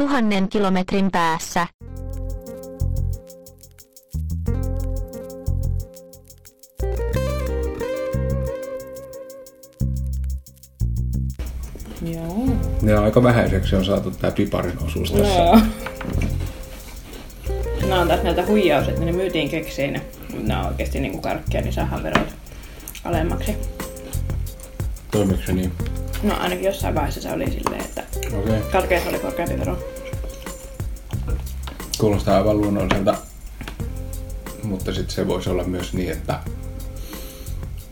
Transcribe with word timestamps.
tuhannen 0.00 0.48
kilometrin 0.48 1.10
päässä. 1.10 1.66
Joo. 12.02 12.48
Ja 12.82 13.02
aika 13.02 13.22
vähäiseksi 13.22 13.76
on 13.76 13.84
saatu 13.84 14.10
tämä 14.10 14.30
piparin 14.30 14.82
osuus 14.84 15.12
tässä. 15.12 15.38
Joo. 15.38 15.60
Nämä 17.80 18.00
on 18.00 18.08
taas 18.08 18.22
näitä 18.22 18.46
huijaus, 18.46 18.88
että 18.88 19.04
ne 19.04 19.12
myytiin 19.12 19.50
kekseinä. 19.50 20.00
Nämä 20.42 20.60
on 20.60 20.66
oikeasti 20.66 21.00
niin 21.00 21.12
kuin 21.12 21.22
karkkia, 21.22 21.60
niin 21.60 21.72
saadaan 21.72 22.02
verot 22.02 22.28
alemmaksi. 23.04 23.56
Toimiko 25.10 25.42
se 25.46 25.52
niin? 25.52 25.72
No 26.22 26.36
ainakin 26.40 26.64
jossain 26.64 26.94
vaiheessa 26.94 27.20
se 27.20 27.32
oli 27.32 27.50
silleen, 27.50 27.80
että. 27.80 28.02
Okay. 28.38 28.60
karkeassa 28.72 29.08
oli 29.08 29.18
korkeampi 29.18 29.58
vero. 29.58 29.78
Kuulostaa 31.98 32.36
aivan 32.36 32.60
luonnolliselta. 32.60 33.14
Mutta 34.62 34.94
sitten 34.94 35.14
se 35.14 35.28
voisi 35.28 35.50
olla 35.50 35.64
myös 35.64 35.92
niin, 35.92 36.12
että, 36.12 36.40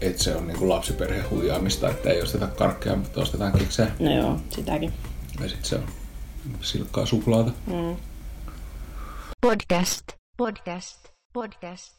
että 0.00 0.22
se 0.22 0.36
on 0.36 0.46
niinku 0.46 0.68
lapsiperheen 0.68 1.30
huijaamista, 1.30 1.90
että 1.90 2.10
ei 2.10 2.22
osteta 2.22 2.46
karkkeja, 2.46 2.96
mutta 2.96 3.20
ostetaan 3.20 3.52
keksejä. 3.52 3.90
No 3.98 4.16
joo, 4.16 4.40
sitäkin. 4.50 4.92
Ja 5.40 5.48
sitten 5.48 5.70
se 5.70 5.76
on 5.76 5.84
silkkaa 6.60 7.06
suklaata. 7.06 7.50
Mm. 7.66 7.96
Podcast, 9.40 10.02
podcast, 10.36 11.08
podcast. 11.32 11.94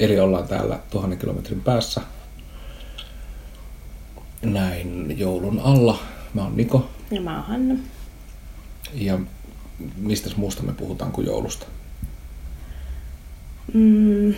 Eli 0.00 0.20
ollaan 0.20 0.48
täällä 0.48 0.78
tuhannen 0.90 1.18
kilometrin 1.18 1.60
päässä. 1.60 2.00
Näin 4.42 5.18
joulun 5.18 5.60
alla. 5.60 5.98
Mä 6.34 6.42
oon 6.42 6.56
Niko. 6.56 6.88
Ja 7.10 7.20
mä 7.20 7.34
oon 7.34 7.44
Hanna. 7.44 7.74
Ja 8.94 9.18
mistä 9.96 10.30
muusta 10.36 10.62
me 10.62 10.72
puhutaan 10.72 11.12
kuin 11.12 11.26
joulusta? 11.26 11.66
Mm. 13.74 14.34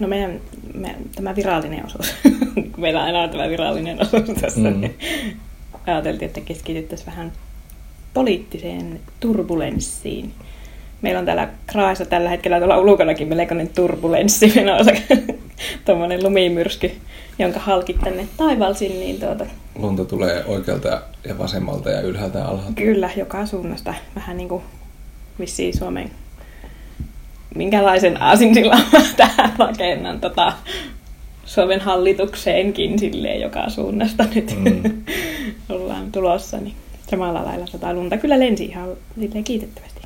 No 0.00 0.08
meidän, 0.08 0.40
me, 0.74 0.96
tämä 1.14 1.36
virallinen 1.36 1.86
osuus, 1.86 2.14
meillä 2.76 3.02
aina 3.02 3.20
on 3.20 3.30
tämä 3.30 3.48
virallinen 3.48 4.00
osuus 4.00 4.22
tässä, 4.40 4.60
Mm. 4.60 4.66
mm. 4.74 4.80
niin 4.80 4.98
ajateltiin, 5.86 6.26
että 6.26 6.40
keskityttäisiin 6.40 7.06
vähän 7.06 7.32
poliittiseen 8.14 9.00
turbulenssiin. 9.20 10.32
Meillä 11.02 11.20
on 11.20 11.26
täällä 11.26 11.48
Kraassa 11.66 12.04
tällä 12.04 12.30
hetkellä 12.30 12.58
tuolla 12.58 12.78
ulkonakin 12.78 13.28
melkoinen 13.28 13.68
turbulenssi 13.68 14.52
menossa. 14.56 14.92
Tuommoinen 15.86 16.22
lumimyrsky, 16.22 16.92
jonka 17.38 17.60
halkit 17.60 18.00
tänne 18.00 18.28
taivalsin, 18.36 19.00
niin 19.00 19.20
tuota, 19.20 19.46
Lunta 19.78 20.04
tulee 20.04 20.44
oikealta 20.44 21.02
ja 21.24 21.38
vasemmalta 21.38 21.90
ja 21.90 22.00
ylhäältä 22.00 22.38
ja 22.38 22.44
alhaalta. 22.48 22.72
kyllä 22.82 23.10
joka 23.16 23.46
suunnasta 23.46 23.94
vähän 24.16 24.36
niin 24.36 24.48
kuin 24.48 24.62
vissiin 25.38 25.78
Suomen 25.78 26.10
minkälaisen 27.54 28.22
aasinsillan 28.22 28.84
mä 28.92 29.00
tähän 29.16 29.52
rakennan 29.58 30.20
tota, 30.20 30.52
Suomen 31.44 31.80
hallitukseenkin 31.80 32.98
silleen 32.98 33.40
joka 33.40 33.70
suunnasta 33.70 34.24
nyt 34.34 34.56
Mm. 34.56 35.02
ollaan 35.74 36.12
tulossa, 36.12 36.56
niin 36.56 36.74
samalla 37.10 37.44
lailla 37.44 37.66
tota 37.72 37.92
lunta 37.94 38.16
kyllä 38.16 38.38
lensi 38.38 38.64
ihan 38.64 38.88
silleen 39.20 39.44
kiitettävästi. 39.44 40.00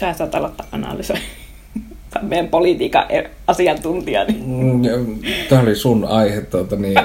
Sä 0.00 0.12
saat 0.12 0.34
aloittaa 0.34 0.66
analysoida. 0.72 1.22
Meidän 2.22 2.48
politiikan 2.48 3.04
er- 3.10 3.28
asiantuntija, 3.46 4.24
niin 4.24 4.44
Mm, 4.46 4.82
Tämä 5.48 5.62
oli 5.62 5.74
sun 5.76 6.04
aihe, 6.04 6.40
tuota, 6.40 6.76
niin, 6.76 6.98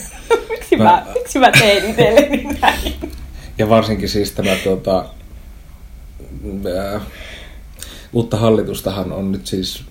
miksi, 0.50 0.76
Mä- 0.76 0.84
mä, 0.84 1.06
miksi 1.14 1.38
mä 1.38 1.50
tein 1.50 1.90
itselleni 1.90 2.44
näin? 2.60 2.94
ja 3.58 3.68
varsinkin 3.68 4.08
siis 4.08 4.32
tämä 4.32 4.56
tuota, 4.64 5.04
uutta 8.12 8.36
hallitustahan 8.36 9.12
on 9.12 9.32
nyt 9.32 9.46
siis 9.46 9.84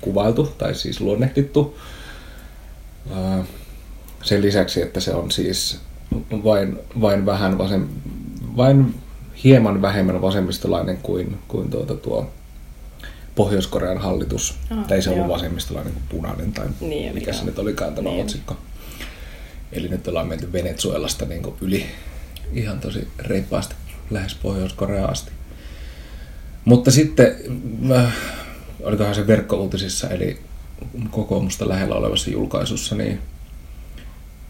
kuvailtu 0.00 0.46
tai 0.58 0.74
siis 0.74 1.00
luonnehdittu. 1.00 1.78
Sen 4.22 4.42
lisäksi, 4.42 4.82
että 4.82 5.00
se 5.00 5.14
on 5.14 5.30
siis 5.30 5.80
vain, 6.44 6.78
vain 7.00 7.26
vähän 7.26 7.58
vasem, 7.58 7.88
vain 8.56 8.94
hieman 9.44 9.82
vähemmän 9.82 10.22
vasemmistolainen 10.22 10.96
kuin, 11.02 11.38
kuin 11.48 11.70
tuota 11.70 11.94
tuo 11.94 12.30
Pohjois-Korean 13.34 13.98
hallitus. 13.98 14.54
Ah, 14.70 14.86
tai 14.86 15.02
se 15.02 15.10
ollut 15.10 15.28
vasemmistolainen 15.28 15.92
kuin 15.92 16.04
punainen 16.08 16.52
tai 16.52 16.66
Niin, 16.80 17.14
mikä 17.14 17.30
joo. 17.30 17.38
se 17.38 17.44
nyt 17.44 17.58
olikaan 17.58 17.94
tämä 17.94 18.08
Niin. 18.08 18.22
otsikko. 18.22 18.56
Eli 19.72 19.88
nyt 19.88 20.08
ollaan 20.08 20.26
menty 20.28 20.52
Venezuelasta 20.52 21.24
niin 21.24 21.42
kuin 21.42 21.54
yli 21.60 21.86
ihan 22.52 22.80
tosi 22.80 23.08
reippaasti 23.18 23.74
lähes 24.10 24.34
Pohjois-Koreaan 24.34 25.10
asti. 25.10 25.30
Mutta 26.64 26.90
sitten, 26.90 27.36
äh, 27.96 28.12
olikohan 28.82 29.14
se 29.14 29.26
verkkouutisissa, 29.26 30.08
eli 30.08 30.40
kokoomusta 31.10 31.68
lähellä 31.68 31.94
olevassa 31.94 32.30
julkaisussa, 32.30 32.94
niin 32.94 33.20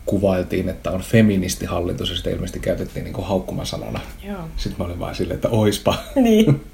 kuvailtiin, 0.07 0.69
että 0.69 0.91
on 0.91 1.01
feministihallitus, 1.01 2.11
ja 2.11 2.17
sitä 2.17 2.31
ilmeisesti 2.31 2.61
käytettiin 2.61 3.05
niin 3.05 3.25
haukkumasanana. 3.25 4.01
Joo. 4.23 4.49
Sitten 4.57 4.75
mä 4.79 4.85
olin 4.85 4.99
vaan 4.99 5.15
silleen, 5.15 5.35
että 5.35 5.49
oispa. 5.49 5.99
Niin. 6.17 6.65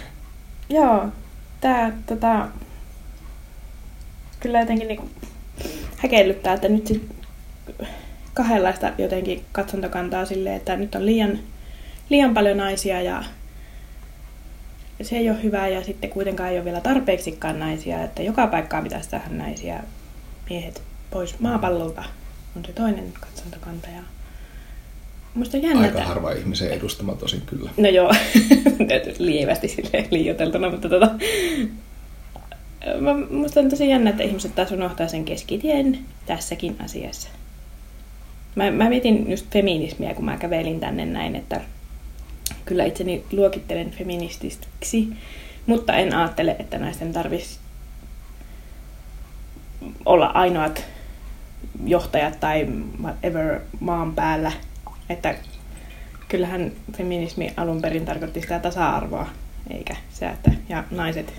Joo, 0.70 1.08
tää 1.60 1.92
tota, 2.06 2.48
kyllä 4.40 4.60
jotenkin 4.60 4.88
niinku 4.88 5.10
häkellyttää, 5.96 6.54
että 6.54 6.68
nyt 6.68 6.86
sit 6.86 7.10
kahdenlaista 8.34 8.92
jotenkin 8.98 9.44
katsontokantaa 9.52 10.24
silleen, 10.24 10.56
että 10.56 10.76
nyt 10.76 10.94
on 10.94 11.06
liian, 11.06 11.38
liian 12.08 12.34
paljon 12.34 12.56
naisia 12.56 13.02
ja 13.02 13.24
se 15.02 15.16
ei 15.16 15.30
ole 15.30 15.42
hyvä 15.42 15.68
ja 15.68 15.84
sitten 15.84 16.10
kuitenkaan 16.10 16.50
ei 16.50 16.56
ole 16.56 16.64
vielä 16.64 16.80
tarpeeksikaan 16.80 17.58
naisia, 17.58 18.04
että 18.04 18.22
joka 18.22 18.46
paikkaan 18.46 18.84
pitäisi 18.84 19.10
saada 19.10 19.24
naisia. 19.30 19.80
Miehet 20.50 20.82
pois 21.10 21.40
maapallolta 21.40 22.04
on 22.56 22.64
se 22.64 22.72
toinen 22.72 23.12
katsontokanta 23.20 23.88
ja 23.88 24.02
Musta 25.38 25.56
jännä, 25.56 25.82
Aika 25.82 26.02
harva 26.02 26.30
ihmisen 26.30 26.70
edustama 26.70 27.14
tosin 27.14 27.42
kyllä. 27.46 27.70
No 27.76 27.88
joo, 27.88 28.14
lievästi 29.18 29.68
silleen 29.68 30.06
liioiteltuna, 30.10 30.70
mutta 30.70 30.88
tota, 30.88 31.10
mä, 33.00 33.14
musta 33.30 33.60
on 33.60 33.70
tosi 33.70 33.88
jännä, 33.88 34.10
että 34.10 34.22
ihmiset 34.22 34.54
taas 34.54 34.72
unohtaa 34.72 35.08
sen 35.08 35.24
keskitien 35.24 35.98
tässäkin 36.26 36.76
asiassa. 36.84 37.28
Mä, 38.54 38.70
mä 38.70 38.88
mietin 38.88 39.30
just 39.30 39.46
feminismiä, 39.50 40.14
kun 40.14 40.24
mä 40.24 40.36
kävelin 40.36 40.80
tänne 40.80 41.06
näin, 41.06 41.36
että 41.36 41.60
kyllä 42.64 42.84
itseni 42.84 43.24
luokittelen 43.32 43.90
feministiksi, 43.90 45.08
mutta 45.66 45.96
en 45.96 46.14
ajattele, 46.14 46.56
että 46.58 46.78
naisten 46.78 47.12
tarvitsisi 47.12 47.58
olla 50.04 50.26
ainoat 50.26 50.84
johtajat 51.84 52.40
tai 52.40 52.66
whatever 53.02 53.60
maan 53.80 54.14
päällä. 54.14 54.52
Että 55.08 55.34
kyllähän 56.28 56.72
feminismi 56.96 57.52
alun 57.56 57.82
perin 57.82 58.04
tarkoitti 58.04 58.40
sitä 58.40 58.58
tasa-arvoa, 58.58 59.26
eikä 59.70 59.96
se, 60.10 60.26
että 60.26 60.50
ja 60.68 60.84
naiset 60.90 61.34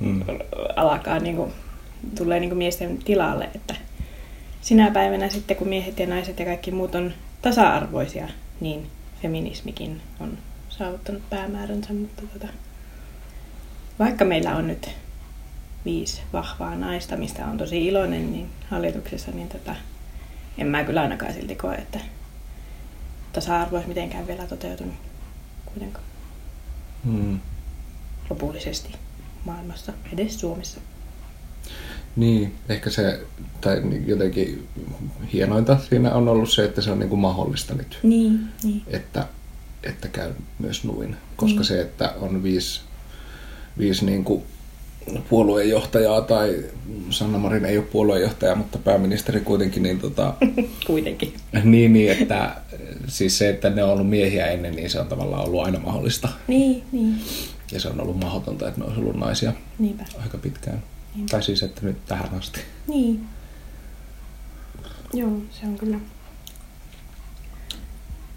Mm. 0.00 0.22
alkaa 0.76 1.18
niin 1.18 1.36
kuin, 1.36 1.52
tulee 2.16 2.40
niin 2.40 2.50
kuin 2.50 2.58
miesten 2.58 2.98
tilalle, 2.98 3.48
että 3.54 3.74
sinä 4.60 4.90
päivänä 4.90 5.28
sitten 5.28 5.56
kun 5.56 5.68
miehet 5.68 5.98
ja 5.98 6.06
naiset 6.06 6.38
ja 6.38 6.44
kaikki 6.44 6.70
muut 6.70 6.94
on 6.94 7.12
tasa-arvoisia, 7.42 8.28
niin 8.60 8.90
feminismikin 9.22 10.00
on 10.20 10.38
saavuttanut 10.68 11.30
päämääränsä, 11.30 11.92
mutta 11.92 12.22
tota, 12.32 12.48
vaikka 13.98 14.24
meillä 14.24 14.56
on 14.56 14.66
nyt 14.66 14.90
viisi 15.84 16.22
vahvaa 16.32 16.74
naista, 16.74 17.16
mistä 17.16 17.46
on 17.46 17.58
tosi 17.58 17.86
iloinen 17.86 18.32
niin 18.32 18.48
hallituksessa, 18.70 19.30
niin 19.30 19.48
tota, 19.48 19.74
en 20.58 20.66
mä 20.66 20.84
kyllä 20.84 21.02
ainakaan 21.02 21.32
silti 21.34 21.54
koe, 21.54 21.74
että 21.74 22.00
tasa-arvo 23.32 23.76
olisi 23.76 23.88
mitenkään 23.88 24.26
vielä 24.26 24.46
toteutunut 24.46 24.94
kuitenkaan 25.66 26.04
Mm. 27.04 27.40
lopullisesti 28.30 28.94
maailmassa, 29.44 29.92
edes 30.12 30.40
Suomessa. 30.40 30.80
Niin, 32.16 32.54
ehkä 32.68 32.90
se, 32.90 33.20
tai 33.60 33.82
jotenkin 34.06 34.68
hienointa 35.32 35.78
siinä 35.88 36.12
on 36.14 36.28
ollut 36.28 36.50
se, 36.52 36.64
että 36.64 36.80
se 36.82 36.90
on 36.90 36.98
niin 36.98 37.08
kuin 37.08 37.20
mahdollista 37.20 37.74
nyt, 37.74 37.98
Niin, 38.02 38.48
niin. 38.62 38.82
että, 38.86 39.26
että 39.82 40.08
käy 40.08 40.32
myös 40.58 40.84
noin. 40.84 41.16
Koska 41.36 41.56
Niin. 41.58 41.64
se, 41.64 41.80
että 41.80 42.14
on 42.20 42.42
viisi, 42.42 42.80
viisi 43.78 44.04
niin 44.06 44.24
kuin 44.24 44.42
puoluejohtajaa, 45.28 46.20
tai 46.20 46.64
Sanna 47.10 47.38
Marin 47.38 47.64
ei 47.64 47.78
ole 47.78 47.86
puoluejohtaja, 47.86 48.54
mutta 48.54 48.78
pääministeri 48.78 49.40
kuitenkin, 49.40 49.82
niin, 49.82 50.00
tota, 50.00 50.34
Kuitenkin. 50.86 51.34
niin, 51.64 51.92
niin 51.92 52.12
että 52.12 52.56
siis 53.08 53.38
se, 53.38 53.48
että 53.48 53.70
ne 53.70 53.84
on 53.84 53.90
ollut 53.90 54.08
miehiä 54.08 54.46
ennen, 54.46 54.76
niin 54.76 54.90
se 54.90 55.00
on 55.00 55.06
tavallaan 55.08 55.44
ollut 55.44 55.64
aina 55.64 55.78
mahdollista. 55.80 56.28
Niin, 56.48 56.82
niin. 56.92 57.14
Ja 57.72 57.80
se 57.80 57.88
on 57.88 58.00
ollut 58.00 58.20
mahdotonta, 58.20 58.68
että 58.68 58.80
ne 58.80 58.86
olisi 58.86 59.00
ollut 59.00 59.16
naisia 59.16 59.52
Niinpä. 59.78 60.04
aika 60.22 60.38
pitkään. 60.38 60.82
Niinpä. 61.14 61.30
Tai 61.30 61.42
siis, 61.42 61.62
että 61.62 61.80
nyt 61.84 61.96
tähän 62.06 62.34
asti. 62.38 62.60
Niin. 62.88 63.20
Joo, 65.12 65.30
se 65.50 65.66
on 65.66 65.78
kyllä. 65.78 66.00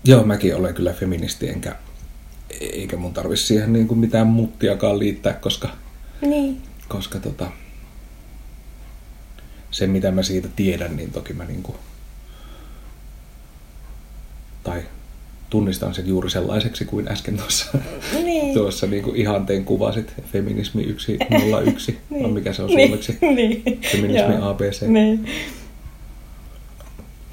Joo, 0.03 0.23
mäkin 0.23 0.55
olen 0.55 0.73
kyllä 0.73 0.93
feministi, 0.93 1.49
enkä, 1.49 1.75
eikä 2.59 2.97
mun 2.97 3.13
tarvitse 3.13 3.45
siihen 3.45 3.73
niin 3.73 3.87
kuin 3.87 3.99
mitään 3.99 4.27
muttiakaan 4.27 4.99
liittää, 4.99 5.33
koska, 5.33 5.69
Niin. 6.21 6.61
koska 6.87 7.19
tota, 7.19 7.51
se 9.71 9.87
mitä 9.87 10.11
mä 10.11 10.23
siitä 10.23 10.47
tiedän, 10.55 10.95
niin 10.95 11.11
toki 11.11 11.33
mä 11.33 11.45
niin 11.45 11.63
kuin, 11.63 11.77
tai 14.63 14.81
tunnistan 15.49 15.93
sen 15.93 16.07
juuri 16.07 16.29
sellaiseksi 16.29 16.85
kuin 16.85 17.07
äsken 17.11 17.37
tuossa, 17.37 17.77
Niin. 18.23 18.53
tuossa 18.53 18.87
niin 18.87 19.03
kuin 19.03 19.15
ihanteen 19.15 19.65
kuvasit. 19.65 20.13
Feminismi 20.31 20.95
101, 21.39 21.99
niin. 22.09 22.25
on 22.25 22.33
mikä 22.33 22.53
se 22.53 22.61
on 22.61 22.69
suomeksi. 22.69 23.17
niin. 23.35 23.63
Feminismi 23.91 24.33
Joo. 24.35 24.49
ABC. 24.49 24.81
Niin. 24.87 25.25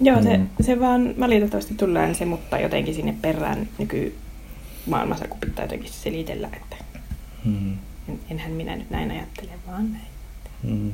Joo, 0.01 0.23
se, 0.23 0.37
Mm. 0.37 0.47
se 0.61 0.81
vaan 0.81 1.15
valitettavasti 1.21 1.75
tulee 1.75 2.15
se, 2.15 2.25
mutta 2.25 2.59
jotenkin 2.59 2.95
sinne 2.95 3.15
perään 3.23 3.69
nykymaailmassa, 3.79 5.29
kun 5.29 5.39
pitää 5.41 5.65
jotenkin 5.65 5.93
selitellä, 5.93 6.49
että 6.53 6.77
Hmm. 7.45 7.77
En- 8.09 8.21
enhän 8.31 8.53
minä 8.53 8.77
nyt 8.77 8.91
näin 8.91 9.11
ajattele, 9.11 9.51
vaan 9.67 9.93
näin. 9.93 10.07
Mm. 10.63 10.93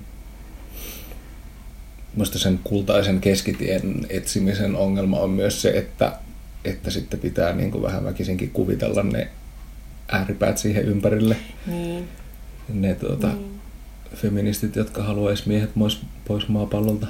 Minusta 2.14 2.38
sen 2.38 2.60
kultaisen 2.64 3.20
keskitien 3.20 4.06
etsimisen 4.08 4.76
ongelma 4.76 5.20
on 5.20 5.30
myös 5.30 5.62
se, 5.62 5.70
että, 5.70 6.18
että 6.64 6.90
sitten 6.90 7.20
pitää 7.20 7.52
niin 7.52 7.70
kuin 7.70 7.82
vähän 7.82 8.04
väkisinkin 8.04 8.50
kuvitella 8.50 9.02
ne 9.02 9.28
ääripäät 10.08 10.58
siihen 10.58 10.84
ympärille. 10.84 11.36
Niin. 11.66 12.08
Ne 12.68 12.94
tuota, 12.94 13.28
Niin. 13.28 13.60
feministit, 14.14 14.76
jotka 14.76 15.02
haluaisi 15.02 15.48
miehet 15.48 15.70
pois, 15.78 16.00
pois 16.28 16.48
maapallolta. 16.48 17.06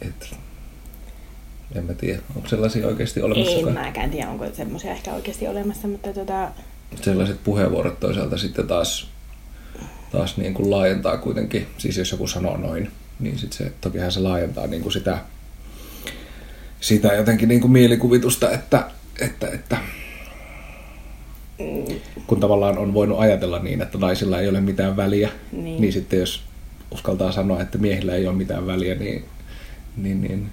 Et, 0.00 0.34
en 1.74 1.84
mä 1.84 1.94
tiedä, 1.94 2.20
onko 2.36 2.48
sellaisia 2.48 2.86
oikeasti 2.86 3.20
En 3.20 3.26
olemassakaan. 3.26 3.72
mäkään 3.74 4.10
tiedä, 4.10 4.30
onko 4.30 4.46
semmoisia 4.52 4.92
ehkä 4.92 5.12
oikeasti 5.14 5.48
olemassa, 5.48 5.88
mutta 5.88 6.12
tota, 6.12 6.50
sellaiset 7.02 7.44
puheenvuorot 7.44 8.00
toisaalta 8.00 8.38
sitten 8.38 8.66
taas, 8.66 9.08
taas 10.12 10.36
niin 10.36 10.54
kuin 10.54 10.70
laajentaa 10.70 11.18
kuitenkin, 11.18 11.66
siis 11.78 11.96
jos 11.96 12.10
joku 12.12 12.26
sanoo 12.26 12.56
noin, 12.56 12.90
niin 13.20 13.38
sitten 13.38 13.58
se, 13.58 13.72
tokihan 13.80 14.12
se 14.12 14.20
laajentaa 14.20 14.66
niin 14.66 14.82
kuin 14.82 14.92
sitä, 14.92 15.18
sitä 16.80 17.08
jotenkin 17.08 17.48
niin 17.48 17.60
kuin 17.60 17.70
mielikuvitusta, 17.70 18.50
että, 18.50 18.90
että, 19.20 19.48
että 19.48 19.76
kun 22.26 22.40
tavallaan 22.40 22.78
on 22.78 22.94
voinut 22.94 23.18
ajatella 23.20 23.58
niin, 23.58 23.82
että 23.82 23.98
naisilla 23.98 24.40
ei 24.40 24.48
ole 24.48 24.60
mitään 24.60 24.96
väliä, 24.96 25.30
Niin. 25.52 25.64
niin, 25.64 25.80
niin 25.80 25.92
sitten 25.92 26.18
jos 26.20 26.42
uskaltaa 26.90 27.32
sanoa, 27.32 27.60
että 27.62 27.78
miehillä 27.78 28.14
ei 28.14 28.26
ole 28.26 28.36
mitään 28.36 28.66
väliä, 28.66 28.94
niin, 28.94 29.24
niin, 29.96 30.20
niin 30.20 30.50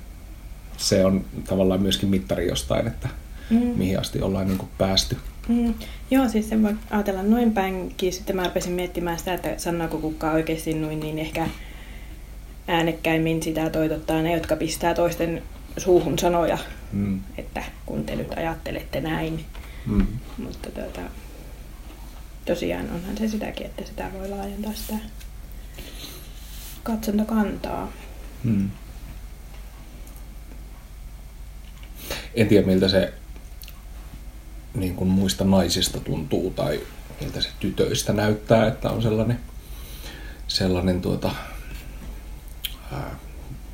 se 0.77 1.06
on 1.06 1.25
tavallaan 1.47 1.81
myöskin 1.81 2.09
mittari 2.09 2.47
jostain, 2.47 2.88
että 2.88 3.09
Mm. 3.50 3.57
mihin 3.57 4.00
asti 4.00 4.21
ollaan 4.21 4.47
niin 4.47 4.57
kuin 4.57 4.69
päästy. 4.77 5.18
Mm. 5.50 5.74
Joo, 6.12 6.30
siis 6.30 6.50
sen 6.50 6.63
voi 6.63 6.75
ajatella 6.90 7.24
noin 7.24 7.54
päinkin. 7.54 8.13
Sitten 8.13 8.36
mä 8.36 8.44
rupesin 8.44 8.72
miettimään 8.74 9.19
sitä, 9.19 9.34
että 9.34 9.54
sanooko 9.57 9.98
kukaan 9.98 10.34
oikeasti 10.36 10.74
noin, 10.74 11.00
niin 11.00 11.19
ehkä 11.19 11.48
äänekkäimmin 12.68 13.44
sitä 13.44 13.69
toitottaa 13.69 14.22
ne, 14.22 14.34
jotka 14.34 14.56
pistää 14.56 14.94
toisten 14.94 15.44
suuhun 15.78 16.19
sanoja, 16.19 16.57
Mm. 16.92 17.19
että 17.38 17.63
kun 17.86 18.04
te 18.04 18.16
nyt 18.16 18.34
ajattelette 18.38 19.01
näin. 19.01 19.46
Mm. 19.86 20.07
Mutta 20.38 20.69
tuota, 20.72 21.01
tosiaan 22.46 22.90
onhan 22.92 23.18
se 23.18 23.28
sitäkin, 23.28 23.66
että 23.66 23.84
sitä 23.86 24.10
voi 24.19 24.30
laajentaa 24.30 24.74
sitä 24.74 24.94
katsontokantaa. 26.84 27.92
Mm. 28.44 28.69
En 32.36 32.48
tiedä 32.48 32.68
miltä 32.68 32.88
se 32.88 33.13
niin 34.74 34.95
kuin 34.95 35.10
muista 35.10 35.44
naisista 35.44 36.00
tuntuu 36.00 36.50
tai 36.50 36.80
miltä 37.21 37.42
se 37.42 37.50
tytöistä 37.60 38.13
näyttää, 38.13 38.68
että 38.68 38.89
on 38.89 39.01
sellainen, 39.01 39.39
sellainen 40.48 41.01
tuota, 41.01 41.31
ää, 42.92 43.16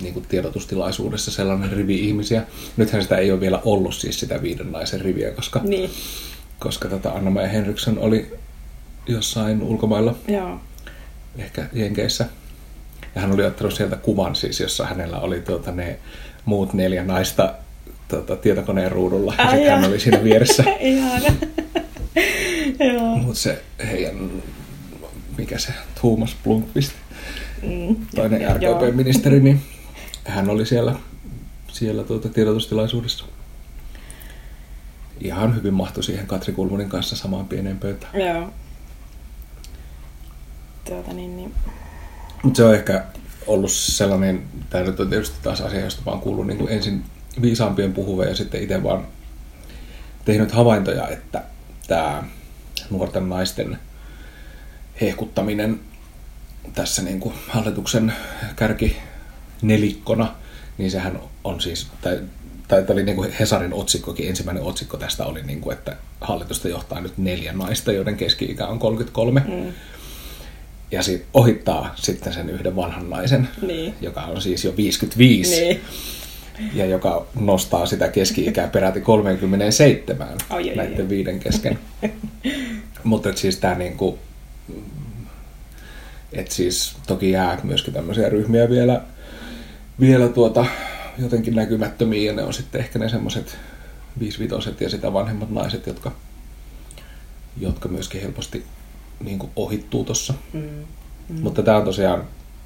niin 0.02 0.14
kuin 0.14 0.26
tiedotustilaisuudessa 0.28 1.32
sellainen 1.32 1.72
rivi 1.72 2.00
ihmisiä. 2.00 2.44
Nythän 2.78 3.02
sitä 3.02 3.18
ei 3.18 3.32
ole 3.32 3.40
vielä 3.40 3.62
ollut 3.66 3.96
siis 3.96 4.20
sitä 4.20 4.42
viiden 4.42 4.72
naisen 4.72 5.02
riviä, 5.02 5.32
koska, 5.32 5.62
Niin, 5.64 5.90
koska 6.60 6.90
tota 6.90 7.10
Anna-Maja 7.10 7.48
Henriksson 7.48 8.00
oli 8.00 8.34
jossain 9.08 9.62
ulkomailla 9.62 10.16
joo. 10.28 10.60
ehkä 11.38 11.70
Jenkeissä. 11.74 12.26
Ja 13.16 13.22
hän 13.22 13.32
oli 13.32 13.46
ottanut 13.46 13.74
sieltä 13.74 13.96
kuvan 13.96 14.36
siis, 14.36 14.60
jossa 14.60 14.86
hänellä 14.86 15.20
oli 15.20 15.42
tuota, 15.42 15.72
ne 15.72 16.00
muut 16.46 16.74
neljä 16.74 17.04
naista 17.04 17.54
tuota, 18.08 18.36
tietokoneen 18.36 18.92
ruudulla. 18.92 19.34
Ja 19.38 19.44
Ai 19.44 19.52
sitten 19.56 19.74
hän 19.76 19.90
oli 19.90 20.00
siinä 20.00 20.24
vieressä. 20.24 20.64
Ihana. 20.80 21.34
Mutta 23.24 23.40
se 23.40 23.64
heidän, 23.88 24.32
mikä 25.38 25.58
se, 25.58 25.74
Thomas 26.02 26.36
Blomqvist, 26.44 26.92
Mm. 27.62 27.96
toinen 28.16 28.42
Joo. 28.42 28.54
RKP-ministeri, 28.54 29.40
niin 29.40 29.62
hän 30.26 30.50
oli 30.50 30.66
siellä, 30.66 30.96
siellä 31.72 32.04
tuota, 32.04 32.30
tiedotustilaisuudessa. 32.30 33.26
Ihan 35.22 35.56
hyvin 35.56 35.74
mahtui 35.74 36.04
siihen 36.04 36.28
Katri 36.28 36.54
Kulmunin 36.54 36.90
kanssa 36.90 37.16
samaan 37.16 37.48
pieneen 37.48 37.78
pöytään. 37.80 38.22
Joo. 38.22 38.50
Tuota 40.86 41.14
niin, 41.14 41.38
niin. 41.38 41.54
Mutta 42.44 42.58
se 42.58 42.64
on 42.64 42.76
ehkä 42.76 43.06
ollut 43.48 43.72
sellainen, 43.72 44.44
tämä 44.70 44.84
nyt 44.84 45.00
on 45.00 45.10
tietysti 45.10 45.36
taas 45.44 45.62
asia, 45.62 45.80
josta 45.80 46.02
mä 46.06 46.12
oon 46.12 46.22
kuullut 46.22 46.48
niin 46.48 46.58
kuin 46.58 46.72
ensin 46.72 47.04
viisaampien 47.42 47.94
puhuvan 47.94 48.28
ja 48.28 48.36
sitten 48.36 48.64
itse 48.64 48.84
vaan 48.84 49.08
tehnyt 50.26 50.52
havaintoja, 50.52 51.08
että 51.08 51.44
tämä 51.88 52.24
nuorten 52.90 53.30
naisten 53.30 53.78
hehkuttaminen 55.02 55.80
tässä 56.74 57.02
niin 57.02 57.20
kuin 57.20 57.36
hallituksen 57.48 58.14
kärki 58.56 58.98
nelikkona, 59.62 60.36
niin 60.78 60.92
sehän 60.92 61.20
on 61.44 61.62
siis, 61.62 61.88
tai, 62.02 62.20
tai 62.68 62.84
tämä 62.84 62.94
oli 62.94 63.04
niin 63.04 63.16
kuin 63.16 63.32
Hesarin 63.40 63.74
otsikkokin, 63.74 64.30
ensimmäinen 64.30 64.64
otsikko 64.64 64.98
tästä 64.98 65.26
oli, 65.26 65.44
niin 65.44 65.62
kuin, 65.62 65.78
että 65.78 65.96
hallitusta 66.22 66.68
johtaa 66.70 67.02
nyt 67.02 67.18
neljä 67.18 67.54
naista, 67.54 67.92
joiden 67.92 68.18
keski-ikä 68.18 68.68
on 68.68 68.80
33. 68.80 69.44
Mm. 69.48 69.74
Ja 70.92 71.04
sit 71.04 71.26
ohittaa 71.34 71.94
sitten 71.96 72.34
sen 72.34 72.50
yhden 72.50 72.76
vanhan 72.76 73.10
naisen, 73.10 73.50
Niin. 73.62 73.96
joka 74.02 74.22
on 74.22 74.42
siis 74.42 74.64
jo 74.64 74.78
55. 74.78 75.62
Niin. 75.62 75.82
Ja 76.74 76.86
joka 76.86 77.26
nostaa 77.40 77.86
sitä 77.86 78.08
keski-ikää 78.08 78.68
peräti 78.68 79.02
37 79.02 80.28
Oi, 80.50 80.70
oi, 80.70 80.76
näiden 80.76 81.02
oi. 81.02 81.10
viiden 81.10 81.40
kesken. 81.40 81.80
Mutta 83.04 83.30
et 83.30 83.38
siis 83.38 83.58
tämä 83.58 83.76
niinku, 83.76 84.20
että 86.34 86.54
siis 86.54 86.96
toki 87.08 87.32
jää 87.32 87.60
myöskin 87.64 87.94
tämmöisiä 87.94 88.30
ryhmiä 88.30 88.70
vielä, 88.70 89.02
vielä 90.00 90.28
tuota, 90.28 90.66
jotenkin 91.18 91.56
näkymättömiä, 91.56 92.32
ja 92.32 92.34
ne 92.34 92.44
on 92.44 92.54
sitten 92.54 92.82
ehkä 92.82 93.00
ne 93.00 93.10
semmoiset 93.10 93.58
viisivitoset 94.20 94.82
ja 94.82 94.90
sitä 94.90 95.14
vanhemmat 95.14 95.50
naiset, 95.50 95.88
jotka, 95.88 96.12
jotka 97.58 97.90
myöskin 97.90 98.22
helposti 98.22 98.66
niin 99.20 99.40
kuin 99.40 99.52
ohittuu 99.56 100.04
tuossa. 100.04 100.34
Mm. 100.54 100.62
Mm. 101.30 101.40
Mutta 101.42 101.64
tämä 101.64 101.78
on 101.78 101.86
tosiaan, 101.86 102.24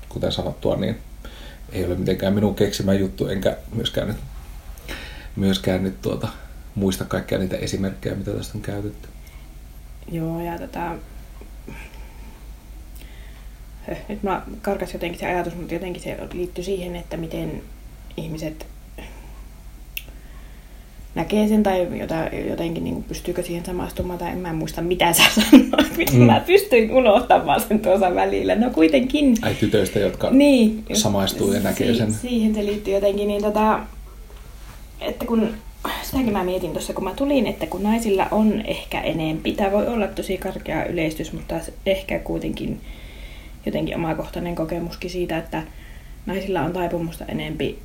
kuten 0.10 0.32
sanottua, 0.32 0.76
niin 0.76 0.98
ei 1.72 1.86
ole 1.86 1.96
mitenkään 1.96 2.34
minun 2.34 2.56
keksimä 2.56 2.94
juttu, 2.94 3.28
enkä 3.28 3.58
myöskään 3.76 4.08
nyt, 4.08 4.18
myöskään 5.36 5.84
nyt 5.84 6.02
tuota, 6.02 6.28
muista 6.76 7.06
kaikkia 7.06 7.38
niitä 7.38 7.58
esimerkkejä, 7.58 8.16
mitä 8.16 8.32
tästä 8.32 8.58
on 8.58 8.62
käytetty. 8.62 9.08
Joo, 10.12 10.42
ja. 10.42 10.52
Höh, 13.88 13.98
Nyt 14.10 14.24
mä 14.24 14.42
karkas 14.62 14.94
jotenkin 14.94 15.20
se 15.20 15.26
ajatus, 15.26 15.56
mutta 15.56 15.74
jotenkin 15.74 16.02
se 16.02 16.18
liittyy 16.34 16.64
siihen, 16.64 16.96
että 16.96 17.18
miten 17.18 17.64
ihmiset 18.18 18.68
näkee 21.16 21.48
sen 21.48 21.64
tai 21.64 21.88
jota, 22.00 22.16
jotenkin 22.50 22.84
niin 22.84 23.04
pystyykö 23.04 23.44
siihen 23.44 23.66
samastumaan 23.66 24.20
tai 24.20 24.32
en 24.32 24.38
mä 24.38 24.54
muista 24.54 24.82
mitä 24.82 25.14
sä 25.14 25.24
sanoit, 25.36 26.14
Mm. 26.14 26.20
mä 26.24 26.40
pystyin 26.46 26.92
unohtamaan 26.94 27.62
sen 27.62 27.80
tuossa 27.80 28.16
välillä. 28.16 28.56
No 28.56 28.70
kuitenkin. 28.70 29.36
Ai 29.42 29.54
tytöistä, 29.56 30.00
jotka 30.00 30.30
Niin. 30.32 30.84
samaistuu 30.94 31.54
ja 31.54 31.60
näkee 31.60 31.94
sen. 31.94 32.14
Siihen 32.14 32.56
se 32.56 32.66
liittyy 32.66 32.94
jotenkin 32.94 33.28
niin 33.28 33.42
tota, 33.44 33.80
että 35.02 35.26
kun, 35.26 35.50
sitäkin 36.04 36.34
mä 36.34 36.44
mietin 36.44 36.72
tuossa, 36.72 36.94
kun 36.94 37.04
mä 37.04 37.14
tulin, 37.14 37.48
että 37.48 37.66
kun 37.66 37.84
naisilla 37.84 38.28
on 38.32 38.62
ehkä 38.66 39.02
enempi, 39.02 39.52
tämä 39.52 39.72
voi 39.72 39.88
olla 39.88 40.08
tosi 40.08 40.38
karkea 40.38 40.86
yleistys, 40.86 41.34
mutta 41.34 41.56
ehkä 41.86 42.20
kuitenkin 42.20 42.82
jotenkin 43.66 43.96
omakohtainen 43.96 44.56
kokemuskin 44.56 45.10
siitä, 45.10 45.38
että 45.38 45.64
naisilla 46.26 46.62
on 46.62 46.74
taipumusta 46.74 47.26
enempi 47.26 47.80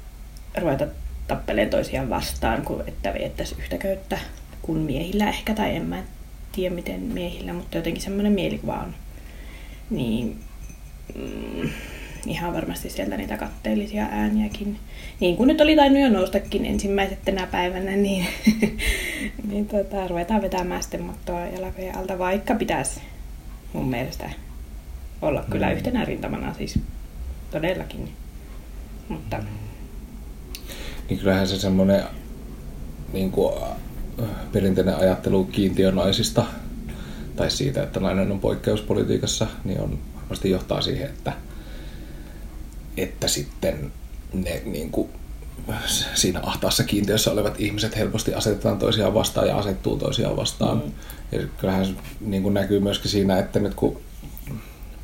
ruveta 0.61 0.87
tappeleen 1.27 1.71
toisiaan 1.71 2.11
vastaan, 2.11 2.63
kuin 2.63 2.89
että 2.89 3.15
viettäisi 3.15 3.57
yhtä 3.59 3.79
köyttä 3.79 4.19
kuin 4.63 4.79
miehillä 4.79 5.29
ehkä, 5.29 5.55
tai 5.55 5.77
en 5.77 5.87
mä 5.87 6.03
tiedä 6.53 6.75
miten 6.75 7.01
miehillä, 7.01 7.53
mutta 7.53 7.77
jotenkin 7.77 8.03
semmoinen 8.03 8.33
mielikuva 8.33 8.75
on. 8.75 8.95
Niin, 9.91 10.39
mm, 11.15 11.71
ihan 12.27 12.55
varmasti 12.55 12.91
sieltä 12.91 13.17
niitä 13.17 13.37
katteellisia 13.37 14.07
ääniäkin. 14.11 14.79
Niin 15.21 15.37
kuin 15.37 15.47
nyt 15.47 15.61
oli 15.61 15.77
tainnut 15.77 16.03
jo 16.03 16.09
noustakin 16.09 16.65
ensimmäiset 16.67 17.19
tänä 17.25 17.47
päivänä, 17.47 17.91
niin, 17.97 18.27
niin 19.49 19.69
tota, 19.69 20.09
ruvetaan 20.09 20.43
vetämään 20.43 20.83
sitten 20.83 21.03
mattoa 21.03 21.47
jalkojen 21.47 21.97
alta, 21.99 22.19
vaikka 22.19 22.55
pitäisi 22.55 23.01
mun 23.73 23.89
mielestä 23.89 24.31
olla 25.23 25.45
kyllä 25.51 25.67
Mm. 25.67 25.73
yhtenä 25.73 26.05
rintamana 26.05 26.55
siis 26.55 26.79
todellakin. 27.51 28.09
Mutta 29.09 29.43
Niin 31.09 31.19
kyllähän 31.19 31.49
se 31.49 31.59
semmoinen 31.59 32.05
niin 33.13 33.31
kuin, 33.31 33.55
äh, 34.23 34.29
perinteinen 34.53 34.97
ajattelu 34.97 35.45
kiintiönaisista 35.45 36.45
tai 37.37 37.51
siitä, 37.51 37.83
että 37.83 38.01
nainen 38.01 38.33
on 38.33 38.41
poikkeuspolitiikassa, 38.41 39.47
niin 39.65 39.81
on 39.81 39.99
varmasti 40.17 40.51
johtaa 40.51 40.81
siihen, 40.81 41.07
että, 41.07 41.33
että 42.97 43.29
sitten 43.29 43.93
ne 44.33 44.63
niin 44.65 44.91
kuin, 44.91 45.09
siinä 46.15 46.41
ahtaassa 46.43 46.85
kiintiössä 46.85 47.33
olevat 47.33 47.61
ihmiset 47.61 47.97
helposti 47.97 48.35
asetetaan 48.35 48.79
toisiaan 48.79 49.15
vastaan 49.15 49.49
ja 49.49 49.59
asettuu 49.59 49.97
toisiaan 49.97 50.37
vastaan. 50.37 50.83
Mm. 50.85 50.93
Ja 51.33 51.47
kyllähän 51.59 51.87
se 51.87 51.93
niin 52.21 52.43
kuin 52.43 52.55
näkyy 52.55 52.81
myöskin 52.81 53.11
siinä, 53.11 53.39
että 53.39 53.61
nyt 53.61 53.75
kun 53.75 54.01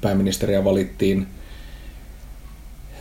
pääministeriä 0.00 0.64
valittiin, 0.64 1.26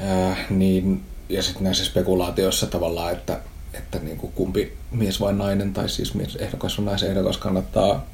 ää, 0.01 0.37
niin, 0.49 1.03
ja 1.29 1.43
sitten 1.43 1.63
näissä 1.63 1.85
spekulaatioissa 1.85 2.67
tavallaan, 2.67 3.11
että, 3.13 3.39
että 3.73 3.99
niin 3.99 4.17
kuin 4.17 4.33
kumpi 4.33 4.73
mies 4.91 5.19
vai 5.19 5.33
nainen, 5.33 5.73
tai 5.73 5.89
siis 5.89 6.13
mies 6.13 6.35
ehdokas 6.35 6.79
on 6.79 6.85
naisehdokas 6.85 7.37
kannattaa 7.37 8.05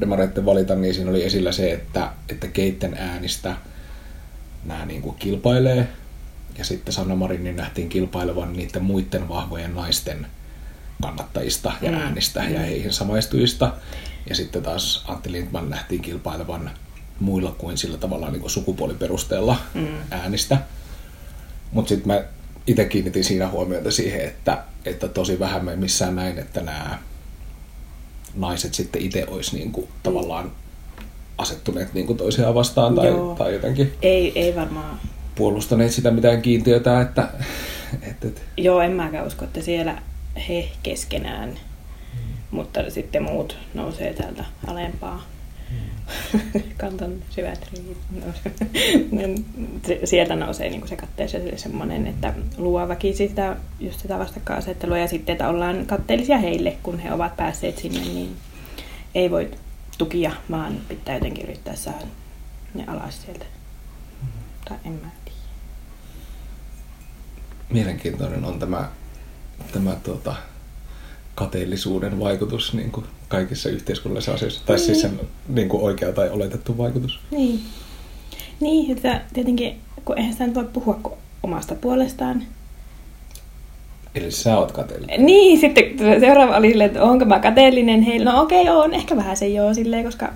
demareitten 0.00 0.46
valita, 0.46 0.74
niin 0.74 0.94
siinä 0.94 1.10
oli 1.10 1.24
esillä 1.24 1.52
se, 1.52 1.72
että, 1.72 2.12
että 2.28 2.46
keitten 2.48 2.94
äänistä 2.98 3.56
nämä 4.64 4.86
niin 4.86 5.02
kuin 5.02 5.16
kilpailee, 5.16 5.88
ja 6.58 6.64
sitten 6.64 6.92
Sanna 6.94 7.14
Marinin 7.14 7.56
nähtiin 7.56 7.88
kilpailevan 7.88 8.52
niiden 8.52 8.84
muiden 8.84 9.28
vahvojen 9.28 9.74
naisten 9.74 10.26
kannattajista 11.02 11.72
ja 11.82 11.90
Mm. 11.90 11.96
äänistä 11.96 12.42
ja 12.44 12.60
heihin 12.60 12.92
samaistujista. 12.92 13.72
Ja 14.28 14.34
sitten 14.34 14.62
taas 14.62 15.04
Antti 15.08 15.32
Lindman 15.32 15.70
nähtiin 15.70 16.02
kilpailevan 16.02 16.70
muilla 17.20 17.54
kuin 17.58 17.78
sillä 17.78 17.98
tavalla 17.98 18.30
niin 18.30 18.40
kuin 18.40 18.50
sukupuoliperusteella 18.50 19.56
Mm. 19.74 19.86
äänistä. 20.10 20.58
Mutta 21.72 21.88
sitten 21.88 22.08
mä 22.08 22.22
itse 22.66 22.84
kiinnitin 22.84 23.24
siinä 23.24 23.48
huomiota 23.48 23.90
siihen, 23.90 24.20
että, 24.20 24.64
että 24.84 25.08
tosi 25.08 25.38
vähän 25.38 25.64
me 25.64 25.76
missään 25.76 26.16
näin, 26.16 26.38
että 26.38 26.60
nämä 26.60 26.98
naiset 28.34 28.74
sitten 28.74 29.02
itse 29.02 29.26
olisi 29.28 29.56
niin 29.56 29.72
kuin 29.72 29.88
tavallaan 30.02 30.52
asettuneet 31.38 31.94
niin 31.94 32.06
kuin 32.06 32.16
toisiaan 32.16 32.54
vastaan 32.54 32.94
tai, 32.94 33.06
Joo. 33.06 33.34
tai 33.34 33.54
jotenkin 33.54 33.92
ei, 34.02 34.32
ei 34.34 34.54
varmaan 34.54 35.00
puolustaneet 35.34 35.92
sitä 35.92 36.10
mitään 36.10 36.42
kiintiötä, 36.42 37.00
että, 37.00 37.28
että, 38.02 38.28
että 38.28 38.40
Joo, 38.56 38.80
en 38.80 38.92
mäkään 38.92 39.26
usko, 39.26 39.44
että 39.44 39.62
siellä 39.62 40.02
he 40.48 40.68
keskenään, 40.82 41.54
mutta 42.50 42.90
sitten 42.90 43.22
muut 43.22 43.56
nousee 43.74 44.14
täältä 44.14 44.44
alempaa. 44.66 45.22
Kantan 46.80 47.12
syvät. 47.30 47.70
Se- 49.86 50.00
Sieltä 50.04 50.36
nousee 50.36 50.70
niin 50.70 50.88
se 50.88 50.96
katteeseen 50.96 51.58
semmoinen, 51.58 52.06
että 52.06 52.34
luo 52.56 52.88
väkisin 52.88 53.28
sitä, 53.28 53.56
just 53.80 54.00
sitä 54.00 54.18
vastakkainasettelua 54.18 54.98
ja 54.98 55.08
sitten, 55.08 55.32
että 55.32 55.48
ollaan 55.48 55.86
katteellisia 55.86 56.38
heille, 56.38 56.76
kun 56.82 56.98
he 56.98 57.12
ovat 57.12 57.36
päässeet 57.36 57.78
sinne, 57.78 58.00
niin 58.00 58.36
ei 59.14 59.30
voi 59.30 59.50
tukia, 59.98 60.32
vaan 60.50 60.80
pitää 60.88 61.14
jotenkin 61.14 61.44
yrittää 61.44 61.76
saada 61.76 62.06
ne 62.74 62.84
alas 62.86 63.22
sieltä. 63.22 63.44
Tai 64.68 64.76
en 64.84 64.92
mä 64.92 65.08
tiedä. 65.24 65.38
mielenkiintoinen 67.70 68.44
on 68.44 68.58
tämä, 68.58 68.88
tämä 69.72 69.96
tuota, 70.02 70.34
kateellisuuden 71.34 72.20
vaikutus 72.20 72.74
niin 72.74 72.90
kuin 72.90 73.06
kaikissa 73.34 73.68
yhteiskunnallisissa 73.68 74.34
asioissa. 74.34 74.62
Tai 74.66 74.78
siis 74.78 75.00
sen 75.00 75.20
niin 75.48 75.68
kuin 75.68 75.82
oikea 75.82 76.12
tai 76.12 76.30
oletettu 76.30 76.78
vaikutus. 76.78 77.20
Niin. 77.30 77.60
Niin, 78.60 78.96
että 78.96 79.20
tietenkin, 79.34 79.76
kun 80.04 80.18
eihän 80.18 80.32
sitä 80.32 80.46
nyt 80.46 80.54
voi 80.54 80.68
puhua 80.72 80.98
kuin 81.02 81.14
omasta 81.42 81.74
puolestaan. 81.74 82.42
Eli 84.14 84.30
sä 84.30 84.58
oot 84.58 84.72
kateellinen. 84.72 85.26
Niin, 85.26 85.60
sitten 85.60 85.84
seuraava 86.20 86.56
oli 86.56 86.68
silleen, 86.68 86.90
että 86.90 87.02
onko 87.02 87.24
mä 87.24 87.40
kateellinen 87.40 88.02
heille. 88.02 88.32
No 88.32 88.42
okei, 88.42 88.62
okay, 88.62 88.74
on 88.74 88.94
ehkä 88.94 89.16
vähän 89.16 89.36
se 89.36 89.48
joo 89.48 89.74
silleen, 89.74 90.04
koska 90.04 90.32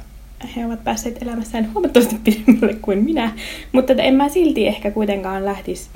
he 0.56 0.66
ovat 0.66 0.84
päässeet 0.84 1.22
elämässään 1.22 1.72
huomattavasti 1.74 2.16
pidemmälle 2.24 2.74
kuin 2.74 3.04
minä. 3.04 3.32
Mutta 3.72 3.92
että 3.92 4.02
en 4.02 4.14
mä 4.14 4.28
silti 4.28 4.66
ehkä 4.66 4.90
kuitenkaan 4.90 5.44
lähtisi 5.44 5.88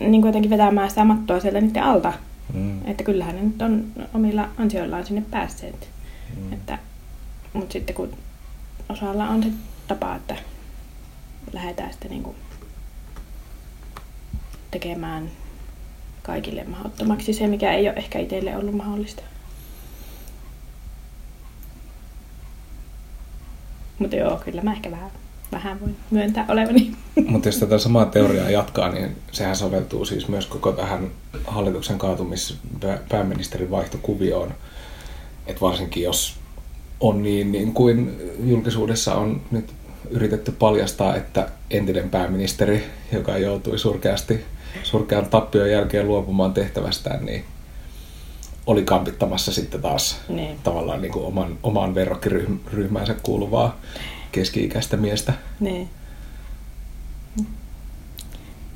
niin 0.00 0.22
kuitenkin 0.22 0.50
vetämään 0.50 0.88
sitä 0.88 1.04
mattoa 1.04 1.40
sieltä 1.40 1.60
niiden 1.60 1.82
alta. 1.82 2.12
Mm. 2.52 2.88
Että 2.88 3.04
kyllähän 3.04 3.36
ne 3.36 3.42
nyt 3.42 3.62
on 3.62 3.92
omilla 4.14 4.48
ansioillaan 4.58 5.06
sinne 5.06 5.22
päässeet. 5.30 5.90
Mm. 6.36 6.52
Että, 6.52 6.78
mutta 7.52 7.72
sitten 7.72 7.96
kun 7.96 8.16
osalla 8.88 9.28
on 9.28 9.42
se 9.42 9.50
tapa, 9.88 10.14
että 10.14 10.36
lähdetään 11.52 11.90
sitten 11.90 12.10
niinku 12.10 12.34
tekemään 14.70 15.30
kaikille 16.22 16.64
mahdottomaksi 16.64 17.32
se, 17.32 17.46
mikä 17.46 17.72
ei 17.72 17.88
ole 17.88 17.96
ehkä 17.96 18.18
itselle 18.18 18.56
ollut 18.56 18.74
mahdollista. 18.74 19.22
Mutta 23.98 24.16
joo, 24.16 24.36
kyllä 24.44 24.62
mä 24.62 24.72
ehkä 24.72 24.90
vähän, 24.90 25.10
vähän 25.52 25.80
voin 25.80 25.96
myöntää 26.10 26.46
olevani. 26.48 26.92
Mutta 27.28 27.48
jos 27.48 27.58
tätä 27.58 27.78
samaa 27.78 28.04
teoriaa 28.06 28.50
jatkaa, 28.50 28.92
niin 28.92 29.16
sehän 29.32 29.56
soveltuu 29.56 30.04
siis 30.04 30.28
myös 30.28 30.46
koko 30.46 30.72
tähän 30.72 31.10
hallituksen 31.46 31.98
kaatumis 31.98 32.58
pääministerin 33.08 33.70
vaihtokuvioon. 33.70 34.54
Että 35.46 35.60
varsinkin 35.60 36.02
jos 36.02 36.36
on 37.00 37.22
niin, 37.22 37.52
niin 37.52 37.74
kuin 37.74 38.20
julkisuudessa 38.44 39.14
on 39.14 39.40
nyt 39.50 39.72
yritetty 40.10 40.52
paljastaa, 40.52 41.16
että 41.16 41.48
entinen 41.70 42.10
pääministeri, 42.10 42.84
joka 43.12 43.38
joutui 43.38 43.78
surkeasti, 43.78 44.44
surkean 44.82 45.26
tappion 45.26 45.70
jälkeen 45.70 46.08
luopumaan 46.08 46.54
tehtävästään, 46.54 47.26
niin 47.26 47.44
oli 48.66 48.82
kampittamassa 48.82 49.52
sitten 49.52 49.82
taas 49.82 50.20
Niin. 50.28 50.58
tavallaan 50.62 51.02
niin 51.02 51.12
kuin 51.12 51.24
oman, 51.24 51.58
omaan 51.62 51.94
verrokkiryhmäänsä 51.94 53.14
kuuluvaa 53.22 53.80
keski-ikäistä 54.38 54.96
miestä. 54.96 55.32
Niin. 55.60 55.88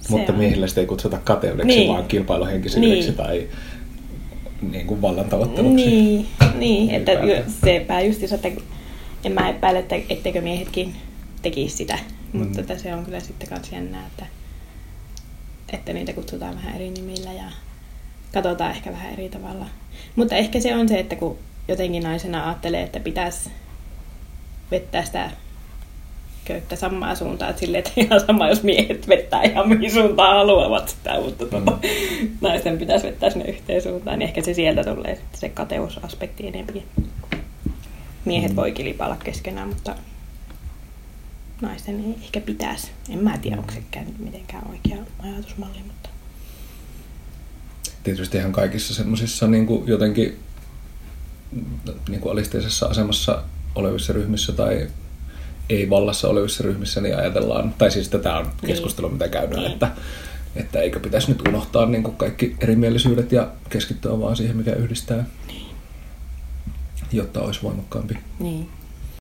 Se 0.01 0.09
Mutta 0.09 0.33
on. 0.33 0.39
miehillä 0.39 0.67
sitä 0.67 0.81
ei 0.81 0.87
kutsuta 0.87 1.19
kateudeksi, 1.19 1.67
Niin. 1.67 1.89
vaan 1.93 2.05
kilpailuhenkisyydeksi 2.05 3.09
Niin. 3.09 3.15
tai 3.17 3.49
niin 4.71 4.87
kuin 4.87 5.03
vallantavoitteluksi. 5.03 5.75
Niin, 5.87 6.27
niin 6.55 6.91
että 6.91 7.13
Ylipäätään. 7.13 7.47
ju- 7.47 7.53
sepä 7.65 8.01
just, 8.01 8.23
että 8.33 8.49
en 9.25 9.33
mä 9.33 9.49
epäile, 9.49 9.79
että 9.79 9.97
etteikö 10.09 10.41
miehetkin 10.41 10.95
tekisi 11.43 11.77
sitä. 11.77 11.99
Mm. 12.33 12.39
Mutta 12.41 12.61
että 12.61 12.79
se 12.79 12.95
on 12.95 13.05
kyllä 13.05 13.21
sitten 13.21 13.49
kans 13.49 13.73
jännää, 13.73 14.07
että, 14.07 14.27
että 15.73 15.93
niitä 15.93 16.13
kutsutaan 16.13 16.55
vähän 16.55 16.75
eri 16.75 16.91
nimillä 16.91 17.33
ja 17.33 17.45
katsotaan 18.33 18.71
ehkä 18.71 18.93
vähän 18.93 19.13
eri 19.13 19.29
tavalla. 19.29 19.67
Mutta 20.17 20.35
ehkä 20.37 20.61
se 20.61 20.77
on 20.77 20.89
se, 20.89 20.99
että 20.99 21.17
kun 21.17 21.39
jotenkin 21.69 22.03
naisena 22.03 22.45
ajattelee, 22.47 22.83
että 22.83 23.01
pitäisi 23.01 23.51
vettää 24.71 25.05
sitä 25.05 25.31
köyttä 26.45 26.77
samaan 26.77 27.17
suuntaan, 27.17 27.51
että 27.51 27.61
silleen, 27.61 27.79
että 27.87 27.93
ihan 28.01 28.21
sama, 28.27 28.49
jos 28.49 28.63
miehet 28.63 29.09
vettää 29.09 29.43
ihan 29.43 29.69
mihin 29.69 29.93
suuntaan 29.93 30.37
haluavat 30.37 30.89
sitä, 30.89 31.21
mutta 31.21 31.47
tuota, 31.47 31.71
Mm. 31.71 32.29
naisten 32.41 32.79
pitäisi 32.79 33.07
vettää 33.07 33.31
sinne 33.31 33.45
yhteen 33.45 33.83
suuntaan, 33.83 34.19
niin 34.19 34.29
ehkä 34.29 34.43
se 34.43 34.55
sieltä 34.55 34.85
tulee 34.85 35.15
sitten 35.15 35.41
se 35.41 35.49
kateusaspekti 35.49 36.47
enemmän. 36.47 36.83
Miehet 38.25 38.51
Mm. 38.51 38.57
voi 38.57 38.73
kilpailla 38.73 39.17
keskenään, 39.17 39.69
mutta 39.69 39.95
naisten 41.61 42.05
ei 42.05 42.15
ehkä 42.25 42.41
pitäisi. 42.41 42.91
En 43.11 43.19
mä 43.25 43.39
tiedä, 43.39 43.57
onko 43.57 43.73
sekään 43.73 44.07
mitenkään 44.19 44.71
oikea 44.71 45.05
ajatusmalli, 45.19 45.79
mutta 45.87 46.09
Tietysti 48.03 48.39
ihan 48.39 48.53
kaikissa 48.53 48.95
semmoisissa 48.95 49.47
niin 49.47 49.67
kuin 49.67 49.89
jotenkin 49.89 50.39
niin 52.09 52.21
kuin 52.21 52.33
alisteisessa 52.33 52.87
asemassa 52.87 53.43
olevissa 53.75 54.13
ryhmissä 54.13 54.53
tai 54.53 54.89
ei 55.71 55.91
vallassa 55.91 56.29
olevissa 56.29 56.65
ryhmissä, 56.65 57.01
niin 57.01 57.17
ajatellaan, 57.17 57.75
tai 57.79 57.91
siis 57.91 58.09
tätä 58.09 58.37
on 58.39 58.51
keskustelu, 58.67 59.09
mitä 59.09 59.29
käydään, 59.29 59.61
Niin. 59.63 59.73
että, 59.73 59.91
että 60.57 60.81
eikö 60.81 61.01
pitäisi 61.01 61.29
nyt 61.33 61.49
unohtaa 61.49 61.87
niin 61.87 62.03
kuin 62.03 62.17
kaikki 62.17 62.57
erimielisyydet 62.61 63.33
ja 63.33 63.49
keskittyä 63.71 64.21
vaan 64.21 64.37
siihen, 64.37 64.57
mikä 64.57 64.73
yhdistää, 64.73 65.25
jotta 67.13 67.41
olisi 67.41 67.63
voimakkaampi. 67.63 68.19
niin. 68.39 68.69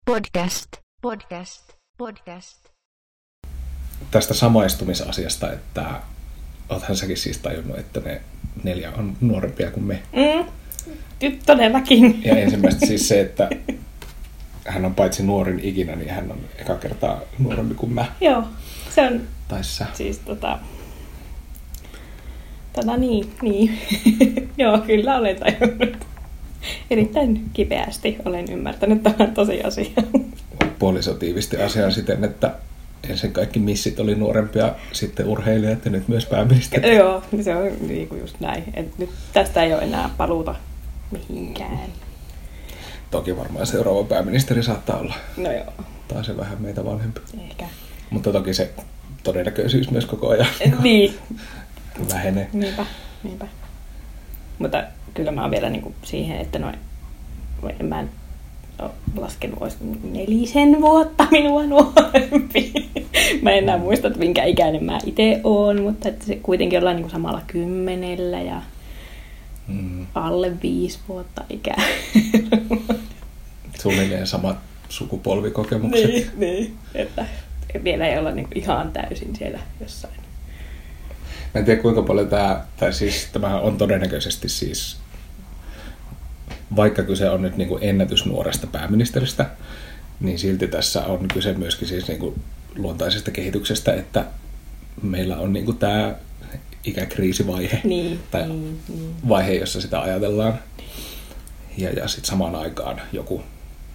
Podcast. 0.06 0.68
Podcast. 1.02 1.64
Podcast. 1.98 2.58
Tästä 4.12 4.34
samaistumisasiasta, 4.34 5.54
että 5.54 5.86
oothan 6.70 6.96
säkin 6.96 7.18
siis 7.18 7.38
tajunnut, 7.38 7.80
että 7.80 8.00
ne 8.00 8.22
neljä 8.64 8.92
on 8.92 9.18
nuorempia 9.22 9.72
kuin 9.72 9.84
me. 9.84 10.04
Mm, 10.14 10.46
nyt 11.22 11.40
todellakin. 11.46 12.22
Ja 12.26 12.38
ensimmäistä 12.38 12.86
siis 12.86 13.08
se, 13.08 13.22
että 13.22 13.50
hän 14.68 14.86
on 14.86 14.96
paitsi 14.96 15.24
nuorin 15.24 15.60
ikinä, 15.64 15.96
niin 15.96 16.10
hän 16.10 16.32
on 16.32 16.38
eka 16.58 16.76
kertaa 16.76 17.22
nuorempi 17.40 17.76
kuin 17.76 17.94
mä. 17.94 18.06
Joo. 18.22 18.44
Se 18.96 19.02
on 19.02 19.22
Tai 19.48 19.64
sä. 19.64 19.86
siis 19.94 20.20
tota... 20.20 20.60
Tota 22.74 22.98
niin, 22.98 23.32
niin. 23.42 23.80
Joo, 24.58 24.78
kyllä 24.78 25.18
olen 25.18 25.36
tajunnut. 25.40 25.98
Erittäin 26.92 27.50
kipeästi 27.54 28.18
olen 28.26 28.52
ymmärtänyt 28.52 29.04
tämän 29.04 29.34
tosiasian. 29.34 30.08
Puoliso 30.80 31.14
tiivisti 31.14 31.58
asian 31.58 31.92
siten, 31.92 32.24
että 32.24 32.56
ensin 33.10 33.34
kaikki 33.34 33.60
missit 33.60 34.00
oli 34.00 34.16
nuorempia, 34.16 34.76
sitten 34.92 35.28
urheilijat 35.28 35.86
ja 35.86 35.92
nyt 35.92 36.08
myös 36.08 36.26
pääministeri. 36.26 36.96
Joo, 36.96 37.24
se 37.42 37.56
on 37.56 37.72
niin 37.88 38.08
kuin 38.08 38.22
just 38.22 38.40
näin. 38.40 38.64
Et 38.74 38.98
nyt 38.98 39.10
tästä 39.34 39.64
ei 39.64 39.74
ole 39.74 39.82
enää 39.82 40.10
paluuta 40.18 40.56
mihinkään. 41.12 41.80
Toki 43.12 43.38
varmaan 43.38 43.66
seuraava 43.68 44.04
pääministeri 44.04 44.64
saattaa 44.64 44.98
olla 44.98 45.14
No 45.38 45.52
joo, 45.52 45.74
taas 46.08 46.26
se 46.26 46.38
vähän 46.38 46.62
meitä 46.62 46.86
vanhempi. 46.86 47.22
ehkä. 47.50 47.66
Mutta 48.10 48.32
toki 48.32 48.54
se 48.54 48.72
todennäköisyys 49.24 49.92
myös 49.92 50.06
koko 50.06 50.30
ajan 50.30 50.48
niin, 50.84 51.14
vähenee. 52.14 52.50
niinpä, 52.54 52.86
niinpä. 53.24 53.48
Mutta 54.60 54.84
kyllä 55.14 55.32
mä 55.32 55.42
oon 55.42 55.52
vielä 55.52 55.70
niinku 55.70 55.94
siihen, 56.04 56.38
että 56.38 56.60
noin, 56.60 56.76
mä 57.84 58.00
en 58.00 58.10
ole 58.80 58.90
laskenut, 59.18 59.62
olisi 59.62 59.78
nelisen 60.12 60.82
vuotta 60.82 61.28
minua 61.32 61.64
nuorempi. 61.64 62.74
mä 63.42 63.52
en 63.52 63.58
enää 63.64 63.78
muista, 63.78 64.08
että 64.08 64.20
minkä 64.20 64.44
ikäinen 64.44 64.84
mä 64.84 65.00
itse 65.06 65.42
oon, 65.44 65.82
mutta 65.82 66.10
että 66.10 66.26
se 66.26 66.36
kuitenkin 66.36 66.80
ollaan 66.80 66.96
niinku 66.96 67.10
samalla 67.12 67.42
kymmenellä 67.48 68.42
ja 68.42 68.62
Mm. 69.68 70.06
alle 70.16 70.62
viisi 70.62 71.00
vuotta 71.10 71.44
ikää. 71.50 71.82
Suunnilleen 73.82 74.28
samat 74.28 74.58
sukupolvikokemukset. 74.90 76.06
niin, 76.06 76.30
niin, 76.36 76.78
että 76.96 77.26
vielä 77.84 78.08
ei 78.08 78.18
olla 78.18 78.32
niinku 78.32 78.52
ihan 78.56 78.92
täysin 78.92 79.36
siellä 79.36 79.60
jossain. 79.82 80.14
Mä 81.54 81.60
en 81.60 81.66
tiedä 81.66 81.82
kuinka 81.82 82.02
paljon 82.02 82.28
tämä, 82.28 82.66
tai 82.78 82.94
siis 82.94 83.28
tämähän 83.34 83.62
on 83.62 83.78
todennäköisesti 83.78 84.50
siis, 84.50 84.98
vaikka 86.76 87.04
kyse 87.04 87.30
on 87.30 87.42
nyt 87.42 87.58
niin 87.58 87.68
kuin 87.68 87.84
ennätysnuoresta 87.84 88.68
pääministeristä, 88.68 89.46
niin 90.20 90.40
silti 90.40 90.68
tässä 90.68 91.06
on 91.06 91.28
kyse 91.34 91.54
myöskin 91.54 91.88
siis 91.88 92.08
niin 92.08 92.20
kuin 92.20 92.42
luontaisesta 92.76 93.32
kehityksestä, 93.32 93.94
että 93.94 94.26
meillä 95.02 95.38
on 95.38 95.54
niin 95.54 95.66
kuin 95.66 95.78
tämä 95.78 96.16
ikäkriisivaihe 96.84 97.82
Niin, 97.84 98.20
tai 98.32 98.48
niin, 98.48 98.80
niin. 98.88 99.16
vaihe, 99.30 99.54
jossa 99.54 99.82
sitä 99.82 100.02
ajatellaan. 100.02 100.60
Ja, 101.78 101.90
ja 101.90 102.08
sitten 102.08 102.30
samaan 102.30 102.56
aikaan 102.56 103.02
joku 103.12 103.44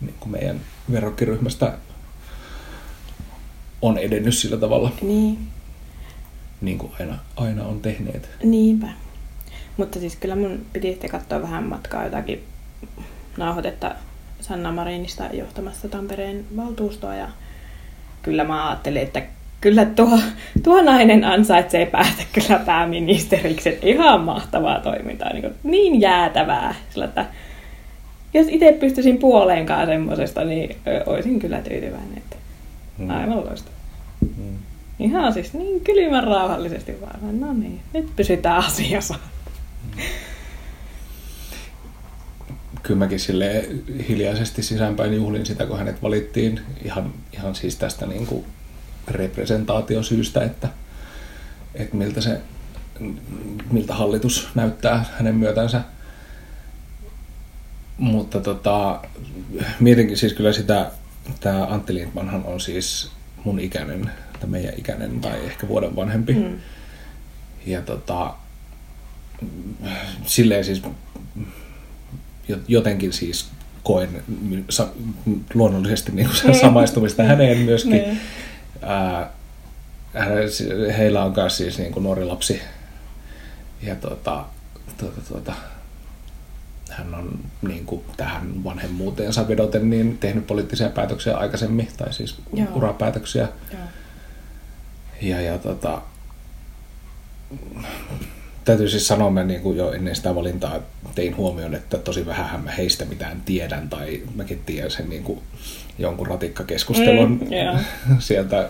niin 0.00 0.14
kuin 0.20 0.32
meidän 0.32 0.60
verrokkiryhmästä 0.92 1.72
on 3.82 3.98
edennyt 3.98 4.34
sillä 4.34 4.56
tavalla, 4.56 4.90
Niin, 5.02 5.38
niin 6.60 6.78
kuin 6.78 6.92
aina, 7.00 7.18
aina 7.36 7.64
on 7.64 7.80
tehneet. 7.80 8.30
niinpä. 8.44 8.86
Mutta 9.76 10.00
siis 10.00 10.16
kyllä 10.16 10.36
mun 10.36 10.66
piti 10.72 10.90
sitten 10.90 11.10
katsoa 11.10 11.42
vähän 11.42 11.64
matkaa 11.64 12.04
jotakin 12.04 12.44
nauhoitetta 13.36 13.94
Sanna 14.40 14.72
Marinista 14.72 15.24
johtamasta 15.32 15.88
Tampereen 15.88 16.44
valtuustoa 16.56 17.14
ja 17.14 17.28
kyllä 18.22 18.44
mä 18.44 18.68
ajattelin, 18.68 19.02
että 19.02 19.22
kyllä 19.60 19.84
tuo, 19.84 20.18
tuo 20.62 20.82
nainen 20.82 21.24
ansaitsee 21.24 21.86
päästä 21.86 22.22
kyllä 22.32 22.58
pääministeriksi. 22.66 23.68
Että 23.68 23.86
ihan 23.86 24.20
mahtavaa 24.20 24.80
toimintaa, 24.80 25.32
niin, 25.32 25.42
kuin, 25.42 25.54
niin 25.62 26.00
jäätävää. 26.00 26.74
Sillä, 26.90 27.04
että 27.04 27.26
jos 28.34 28.46
itse 28.50 28.72
pystyisin 28.72 29.18
puoleenkaan 29.18 29.86
semmoisesta, 29.86 30.44
niin 30.44 30.76
olisin 31.06 31.38
kyllä 31.38 31.62
tyytyväinen. 31.62 32.16
Että 32.16 32.36
Mm. 32.98 33.10
aivan 33.10 33.46
loistavaa. 33.46 33.78
Mm. 34.20 34.58
Ihan 34.98 35.32
siis 35.32 35.52
niin 35.52 35.80
kylmän 35.80 36.24
rauhallisesti 36.24 37.00
vaan. 37.00 37.40
No 37.40 37.52
niin, 37.52 37.80
nyt 37.92 38.16
pysytään 38.16 38.64
asiassa. 38.64 39.14
Kyllä 42.82 42.98
mäkin 42.98 43.20
sille 43.20 43.68
hiljaisesti 44.08 44.62
sisäänpäin 44.62 45.14
juhlin 45.14 45.46
sitä, 45.46 45.66
kun 45.66 45.78
hänet 45.78 46.02
valittiin 46.02 46.60
ihan, 46.84 47.12
ihan 47.32 47.54
siis 47.54 47.76
tästä 47.76 48.06
niin 48.06 48.26
kuin 48.26 48.44
representaatiosyystä, 49.08 50.44
että, 50.44 50.68
että 51.74 51.96
miltä, 51.96 52.20
se, 52.20 52.40
miltä 53.70 53.94
hallitus 53.94 54.48
näyttää 54.54 55.04
hänen 55.18 55.34
myötänsä. 55.34 55.80
Mutta 57.98 58.40
tota, 58.40 59.00
mietinkin 59.80 60.16
siis 60.16 60.32
kyllä 60.32 60.52
sitä, 60.52 60.90
tämä 61.40 61.66
Antti 61.66 61.94
Lindmanhan 61.94 62.44
on 62.44 62.60
siis 62.60 63.10
mun 63.44 63.60
ikäinen, 63.60 64.10
tai 64.40 64.48
meidän 64.48 64.74
ikäinen 64.76 65.20
tai 65.20 65.44
ehkä 65.46 65.68
vuoden 65.68 65.96
vanhempi. 65.96 66.32
Mm. 66.34 66.58
Ja 67.66 67.82
tota, 67.82 68.34
silleen 70.26 70.64
siis 70.64 70.82
jo- 72.48 72.58
jotenkin 72.68 73.12
siis 73.12 73.48
koen 73.82 74.22
sa- 74.68 74.88
luonnollisesti 75.54 76.12
niin 76.12 76.28
kuin 76.44 76.54
samaistumista 76.60 77.22
häneen 77.22 77.58
myöskin. 77.58 77.90
Niin. 77.92 78.20
Ää, 78.82 79.30
hän- 80.14 80.92
heillä 80.98 81.24
on 81.24 81.32
myös 81.36 81.56
siis 81.56 81.78
niin 81.78 81.92
kuin 81.92 82.02
nuori 82.04 82.24
lapsi. 82.24 82.60
Ja 83.82 83.96
tuota, 83.96 84.44
tuota, 84.98 85.20
tuota, 85.28 85.52
hän 86.96 87.14
on 87.14 87.38
niin 87.68 87.86
kuin 87.86 88.04
tähän 88.16 88.64
vanhemmuuteensa 88.64 89.48
vedoten 89.48 89.90
niin 89.90 90.18
tehnyt 90.18 90.46
poliittisia 90.46 90.88
päätöksiä 90.88 91.36
aikaisemmin, 91.36 91.88
tai 91.96 92.12
siis 92.12 92.38
Joo. 92.52 92.68
urapäätöksiä. 92.74 93.48
Joo. 93.72 93.80
Ja, 95.22 95.40
ja 95.40 95.58
tota, 95.58 96.02
täytyy 98.64 98.88
siis 98.88 99.08
sanoa, 99.08 99.30
mä 99.30 99.44
niin 99.44 99.60
kuin 99.60 99.78
jo 99.78 99.92
ennen 99.92 100.16
sitä 100.16 100.34
valintaa 100.34 100.78
tein 101.14 101.36
huomioon, 101.36 101.74
että 101.74 101.98
tosi 101.98 102.26
vähän 102.26 102.60
mä 102.60 102.70
heistä 102.70 103.04
mitään 103.04 103.42
tiedän, 103.44 103.88
tai 103.88 104.22
mäkin 104.34 104.62
tiedän 104.66 104.90
sen 104.90 105.08
niin 105.08 105.22
kuin 105.22 105.40
jonkun 105.98 106.26
ratikkakeskustelun 106.26 107.38
Mm, 107.40 107.52
joo. 107.52 107.78
sieltä, 108.18 108.68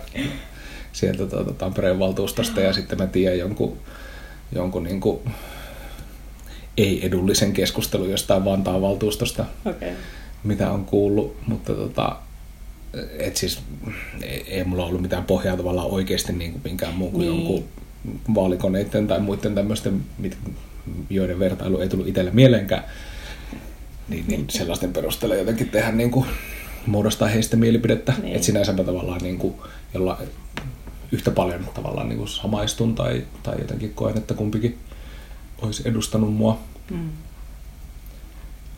sieltä 0.93 1.27
tuota, 1.27 1.53
Tampereen 1.53 1.99
valtuustosta, 1.99 2.61
ja 2.61 2.73
sitten 2.73 2.99
mä 2.99 3.07
tiedän 3.07 3.39
jonkun, 3.39 3.79
jonkun 4.53 4.85
niin 4.85 5.01
kuin 5.01 5.21
ei-edullisen 6.77 7.53
keskustelun 7.53 8.11
jostain 8.11 8.45
Vantaan 8.45 8.83
valtuustosta. 8.83 9.45
Okay. 9.65 9.89
mitä 10.45 10.71
on 10.71 10.85
kuullut, 10.85 11.37
mutta 11.47 11.75
tota, 11.75 12.17
et 13.19 13.37
siis 13.37 13.59
ei, 14.23 14.45
ei 14.49 14.65
mulla 14.65 14.87
ollut 14.87 15.03
mitään 15.03 15.25
pohjaa 15.25 15.57
tavallaan 15.57 15.91
oikeasti 15.91 16.33
niin 16.33 16.53
kuin 16.53 16.61
minkään 16.65 16.95
muun 16.95 17.12
kuin 17.12 17.21
Niin. 17.21 17.37
jonkun 17.37 17.65
vaalikoneiden 18.35 19.07
tai 19.07 19.21
muiden 19.21 19.55
tämmöisten, 19.55 20.01
mit- 20.19 20.39
joiden 21.11 21.39
vertailu 21.39 21.81
ei 21.81 21.89
tullut 21.89 22.09
itselle 22.09 22.31
mieleenkään, 22.31 22.85
niin, 24.09 24.25
niin 24.29 24.45
sellaisten 24.59 24.93
perusteella 24.93 25.35
jotenkin 25.37 25.69
tehdä 25.69 25.93
niin 25.93 26.11
kuin, 26.11 26.27
muodostaa 26.87 27.29
heistä 27.29 27.57
mielipidettä. 27.57 28.12
Niin. 28.23 28.35
Että 28.35 28.47
sinänsä 28.47 28.73
mä 28.73 28.85
tavallaan 28.85 29.21
niin 29.23 29.39
kuin, 29.39 29.55
jolla 29.95 30.19
yhtä 31.12 31.31
paljon 31.31 31.69
tavallaan 31.75 32.09
niin 32.09 32.19
kuin 32.19 32.29
samaistun 32.29 32.95
tai, 32.95 33.25
tai 33.43 33.59
jotenkin 33.59 33.95
koen, 33.95 34.19
että 34.19 34.35
kumpikin 34.35 34.79
olisi 35.62 35.83
edustanut 35.88 36.35
mua. 36.35 36.59
Mm. 36.90 37.11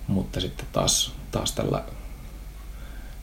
Mutta 0.07 0.41
sitten 0.41 0.67
taas, 0.73 1.13
taas 1.31 1.53
tällä 1.53 1.85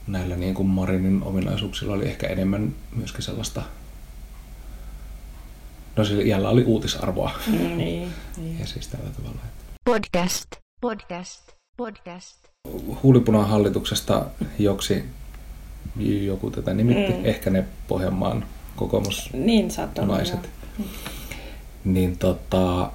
näillä 0.08 0.36
niin 0.36 0.54
kuin 0.56 0.68
Marinin 0.68 1.24
ominaisuuksilla 1.24 1.94
oli 1.94 2.06
ehkä 2.06 2.28
enemmän 2.28 2.76
myöskin 2.96 3.22
sellaista, 3.24 3.62
no 5.96 6.06
sillä 6.06 6.24
iällä 6.24 6.50
oli 6.50 6.64
uutisarvoa. 6.64 7.32
Mm, 7.48 7.54
niin, 7.78 7.78
niin. 8.38 8.60
Ja 8.60 8.68
siis 8.68 8.88
tällä 8.88 9.10
tavalla. 9.10 9.42
että 9.46 9.64
podcast, 9.86 10.48
podcast, 10.82 11.42
podcast. 11.78 12.38
Huulipunan 13.04 13.48
hallituksesta 13.48 14.26
joksi 14.60 15.04
joku 16.26 16.52
tätä 16.52 16.74
nimitti, 16.74 17.14
Mm. 17.14 17.26
ehkä 17.26 17.50
ne 17.50 17.64
Pohjanmaan 17.88 18.46
kokoomuslaiset. 18.76 19.34
Niin 19.34 19.72
joo. 20.80 20.88
Niin 21.86 22.18
tota, 22.18 22.92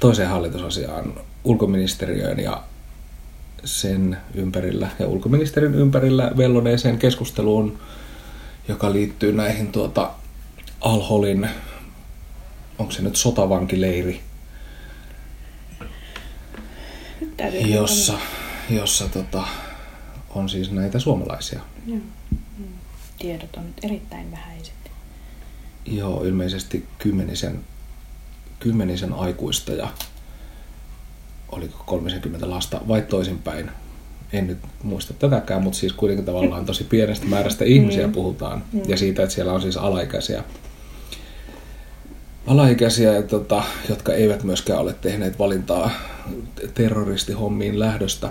toiseen 0.00 0.28
hallitusasiaan 0.28 1.14
ulkoministeriöön 1.44 2.40
ja 2.40 2.62
sen 3.64 4.16
ympärillä 4.34 4.88
ja 4.98 5.06
ulkoministerin 5.06 5.74
ympärillä 5.74 6.32
velloneeseen 6.36 6.98
keskusteluun, 6.98 7.78
joka 8.68 8.92
liittyy 8.92 9.32
näihin 9.32 9.72
tuota 9.72 10.10
Alholin, 10.80 11.48
onko 12.78 12.92
se 12.92 13.02
nyt 13.02 13.16
sotavankileiri, 13.16 14.20
Nyt 17.20 17.36
täytyy 17.36 17.60
jossa, 17.60 18.18
jossa 18.70 19.08
tota, 19.08 19.44
on 20.34 20.48
siis 20.48 20.70
näitä 20.70 20.98
suomalaisia. 20.98 21.60
Joo. 21.86 21.98
Mm. 22.58 22.66
Tiedot 23.18 23.56
on 23.56 23.66
nyt 23.66 23.84
erittäin 23.84 24.30
vähäiset. 24.30 24.74
Joo, 25.86 26.24
ilmeisesti 26.24 26.88
kymmenisen, 26.98 27.60
kymmenisen 28.60 29.12
aikuista 29.12 29.72
ja 29.72 29.88
oliko 31.52 31.82
30 31.86 32.50
lasta 32.50 32.80
vai 32.88 33.02
toisinpäin. 33.02 33.70
en 34.32 34.46
nyt 34.46 34.58
muista 34.82 35.14
tätäkään, 35.14 35.62
mutta 35.62 35.78
siis 35.78 35.92
kuitenkin 35.92 36.26
tavallaan 36.26 36.66
tosi 36.66 36.84
pienestä 36.84 37.26
määrästä 37.26 37.64
ihmisiä 37.64 38.08
puhutaan. 38.08 38.64
Ja 38.86 38.96
siitä, 38.96 39.22
että 39.22 39.34
siellä 39.34 39.52
on 39.52 39.62
siis 39.62 39.76
alaikäisiä, 39.76 40.44
alaikäisiä 42.46 43.22
tota, 43.22 43.62
jotka 43.88 44.12
eivät 44.12 44.42
myöskään 44.42 44.80
ole 44.80 44.94
tehneet 44.94 45.38
valintaa 45.38 45.90
terroristihommiin 46.74 47.78
lähdöstä, 47.78 48.28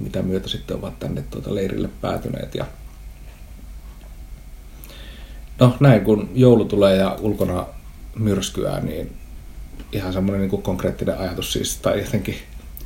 mitä 0.00 0.22
myötä 0.22 0.48
sitten 0.48 0.76
ovat 0.76 0.98
tänne 0.98 1.24
tuota 1.30 1.54
leirille 1.54 1.88
päätyneet. 2.00 2.54
Ja 2.54 2.64
no 5.60 5.76
näin, 5.80 6.04
kun 6.04 6.30
joulu 6.34 6.64
tulee 6.64 6.96
ja 6.96 7.16
ulkona 7.20 7.66
myrskyää, 8.14 8.80
niin 8.80 9.12
ihan 9.96 10.12
semmoinen 10.12 10.40
niin 10.40 10.50
kuin 10.50 10.62
konkreettinen 10.62 11.18
ajatus 11.18 11.52
siis, 11.52 11.76
tai 11.76 12.00
jotenkin 12.00 12.36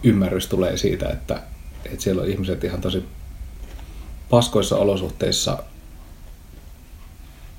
ymmärrys 0.02 0.46
tulee 0.46 0.76
siitä, 0.76 1.08
että, 1.08 1.42
että 1.84 2.02
siellä 2.02 2.22
on 2.22 2.28
ihmiset 2.28 2.64
ihan 2.64 2.80
tosi 2.80 3.04
paskoissa 4.30 4.76
olosuhteissa 4.76 5.62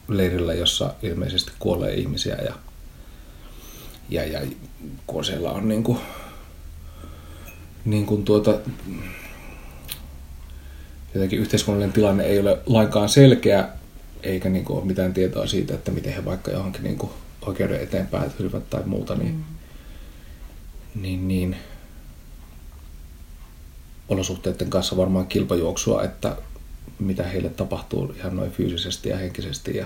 leirillä, 0.08 0.54
jossa 0.54 0.94
ilmeisesti 1.04 1.52
kuolee 1.60 1.94
ihmisiä 1.94 2.36
ja, 2.36 2.54
ja, 4.10 4.26
ja 4.26 4.42
kun 5.08 5.26
siellä 5.26 5.52
on 5.52 5.68
niin 5.68 5.84
kuin, 5.84 6.00
niin 7.86 8.06
kuin 8.06 8.26
tuota, 8.26 8.60
jotenkin 11.14 11.40
yhteiskunnallinen 11.40 11.94
tilanne 11.94 12.24
ei 12.24 12.40
ole 12.40 12.60
lainkaan 12.66 13.10
selkeä, 13.10 13.68
eikä 14.24 14.50
niin 14.50 14.66
kuin 14.66 14.78
ole 14.78 14.86
mitään 14.86 15.14
tietoa 15.14 15.48
siitä, 15.48 15.74
että 15.74 15.92
miten 15.92 16.14
he 16.14 16.26
vaikka 16.26 16.52
johonkin 16.52 16.84
niin 16.84 16.98
kuin 16.98 17.12
oikeuden 17.42 17.82
eteen 17.82 18.08
päätyisivät 18.08 18.70
tai 18.70 18.84
muuta, 18.86 19.16
niin, 19.16 19.36
mm. 19.36 19.44
niin, 21.02 21.28
niin 21.28 21.56
olosuhteiden 24.10 24.70
kanssa 24.70 24.98
varmaan 24.98 25.28
kilpajuoksua, 25.28 26.04
että 26.04 26.38
mitä 27.00 27.24
heille 27.24 27.50
tapahtuu 27.50 28.14
ihan 28.18 28.36
noin 28.36 28.52
fyysisesti 28.52 29.10
ja 29.10 29.18
henkisesti 29.18 29.78
ja 29.78 29.86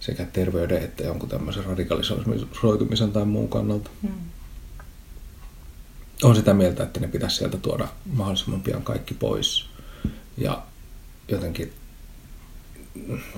sekä 0.00 0.24
terveyden 0.24 0.82
että 0.82 1.02
jonkun 1.02 1.28
tämmöisen 1.28 1.64
radikalisoitumisen 1.64 3.12
tai 3.12 3.24
muun 3.24 3.48
kannalta. 3.48 3.90
Mm. 4.02 4.10
On 6.22 6.36
sitä 6.36 6.54
mieltä, 6.54 6.82
että 6.82 7.00
ne 7.00 7.08
pitäisi 7.08 7.36
sieltä 7.36 7.58
tuoda 7.58 7.88
mahdollisimman 8.12 8.62
pian 8.62 8.82
kaikki 8.82 9.14
pois. 9.14 9.66
Ja 10.36 10.62
jotenkin 11.28 11.72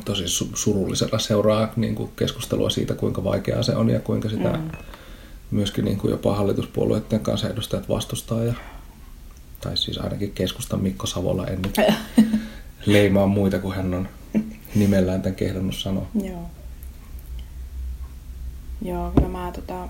tosi 0.05 0.25
surullisella 0.55 1.19
seuraa 1.19 1.73
niin 1.77 1.95
kuin 1.95 2.13
keskustelua 2.17 2.71
siitä, 2.71 2.95
kuinka 2.95 3.25
vaikeaa 3.25 3.63
se 3.63 3.77
on 3.77 3.91
ja 3.91 4.01
kuinka 4.01 4.29
sitä 4.29 4.53
mm. 4.53 4.71
myöskin 5.51 5.85
niin 5.85 5.99
kuin 5.99 6.11
jopa 6.11 6.37
hallituspuolueiden 6.37 7.21
kansanedustajat 7.21 7.89
vastustaa. 7.89 8.45
Ja, 8.45 8.55
tai 9.61 9.77
siis 9.77 9.99
ainakin 9.99 10.33
keskustan 10.33 10.83
Mikko 10.83 11.07
Savola 11.07 11.47
en 11.47 11.63
nyt 11.63 11.77
leimaa 12.87 13.27
muita 13.27 13.59
kuin 13.59 13.77
hän 13.77 13.95
on 13.95 14.09
nimellään 14.75 15.23
tämän 15.23 15.37
kehdannut 15.37 15.77
sanoa. 15.77 16.07
Joo. 16.25 16.51
Joo, 18.85 19.11
kyllä 19.11 19.29
mä 19.29 19.53
tota, 19.55 19.89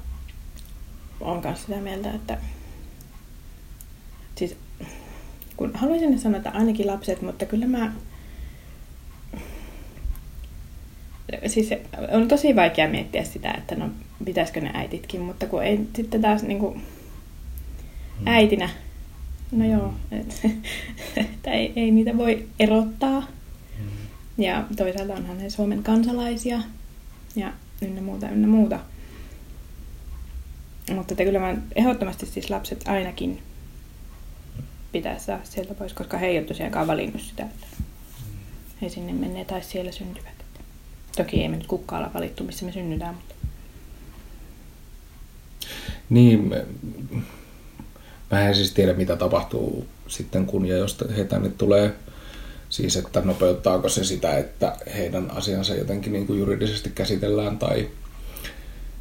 on 1.21 1.41
myös 1.45 1.63
sitä 1.63 1.81
mieltä, 1.81 2.11
että 2.11 2.39
siis 4.35 4.57
kun 5.57 5.71
haluaisin 5.75 6.19
sanoa, 6.19 6.37
että 6.37 6.51
ainakin 6.51 6.87
lapset, 6.87 7.23
mutta 7.23 7.47
kyllä 7.47 7.67
mä 7.67 7.93
siis 11.47 11.71
on 12.13 12.29
tosi 12.29 12.57
vaikea 12.57 12.89
miettiä 12.89 13.25
sitä, 13.25 13.51
että 13.59 13.75
no 13.75 13.91
pitäisikö 14.25 14.61
ne 14.61 14.71
äititkin, 14.75 15.21
mutta 15.21 15.47
kun 15.47 15.63
ei 15.63 15.81
sitten 15.97 16.23
taas 16.23 16.43
niin 16.43 16.59
kuin 16.59 16.83
äitinä, 18.27 18.71
no 19.53 19.67
joo, 19.67 19.95
et, 20.11 20.41
että 21.17 21.51
ei, 21.51 21.73
ei 21.77 21.91
niitä 21.91 22.17
voi 22.17 22.49
erottaa. 22.61 23.27
Ja 24.39 24.65
toisaalta 24.77 25.15
onhan 25.15 25.39
ne 25.39 25.51
Suomen 25.51 25.83
kansalaisia 25.83 26.61
ja 27.37 27.53
ynnä 27.83 28.03
muuta, 28.03 28.29
ynnä 28.29 28.49
muuta. 28.49 28.81
Mutta 30.95 31.15
että 31.15 31.25
kyllä 31.25 31.39
mä 31.39 31.57
ehdottomasti 31.77 32.27
siis 32.27 32.51
lapset 32.51 32.89
ainakin 32.89 33.43
pitäisi 34.93 35.25
saada 35.25 35.45
sieltä 35.45 35.75
pois, 35.75 35.93
koska 35.93 36.19
he 36.19 36.27
ei 36.27 36.39
ole 36.39 36.47
tosiaankaan 36.47 36.87
valinnut 36.87 37.23
sitä, 37.23 37.43
että 37.43 37.67
he 38.83 38.89
sinne 38.89 39.13
menneet 39.13 39.47
tai 39.47 39.63
siellä 39.63 39.93
syntyvät. 39.93 40.32
Toki 41.17 41.43
ei 41.43 41.49
me 41.49 41.57
nyt 41.57 41.67
kukkaalla 41.67 42.11
valittu, 42.15 42.45
missä 42.45 42.65
me 42.65 42.73
synnytään, 42.73 43.15
mutta... 43.15 43.35
Niin, 46.11 46.49
me, 46.49 46.67
mä 48.31 48.49
en 48.49 48.55
siis 48.55 48.73
tiedä, 48.73 48.93
mitä 48.93 49.17
tapahtuu 49.17 49.87
sitten, 50.09 50.47
kun 50.47 50.67
ja 50.67 50.77
jos 50.77 50.99
he 51.17 51.25
tänne 51.25 51.49
tulee, 51.49 51.95
siis 52.69 52.97
että 52.97 53.21
nopeuttaako 53.21 53.89
se 53.89 54.05
sitä, 54.05 54.39
että 54.39 54.77
heidän 54.95 55.31
asiansa 55.31 55.75
jotenkin 55.75 56.13
niin 56.13 56.27
kuin 56.27 56.39
juridisesti 56.39 56.91
käsitellään, 56.91 57.59
tai 57.59 57.89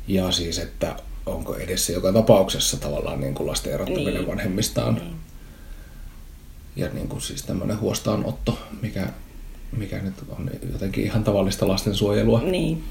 ja 0.07 0.31
siis, 0.31 0.59
että 0.59 0.95
onko 1.25 1.55
edessä 1.55 1.93
joka 1.93 2.13
tapauksessa 2.13 2.77
tavallaan 2.77 3.19
niin 3.21 3.35
kuin 3.35 3.47
lasten 3.47 3.73
erottaminen 3.73 4.13
niin. 4.13 4.27
vanhemmistaan. 4.27 4.95
Niin. 4.95 5.15
Ja 6.75 6.89
niin 6.93 7.07
kuin 7.07 7.21
siis 7.21 7.43
tämmöinen 7.43 7.79
huostaanotto, 7.79 8.59
mikä 8.81 9.07
mikä 9.77 9.99
nyt 9.99 10.13
on 10.29 10.49
jotenkin 10.71 11.03
ihan 11.03 11.23
tavallista 11.23 11.67
lastensuojelua. 11.67 12.41
Niin. 12.41 12.83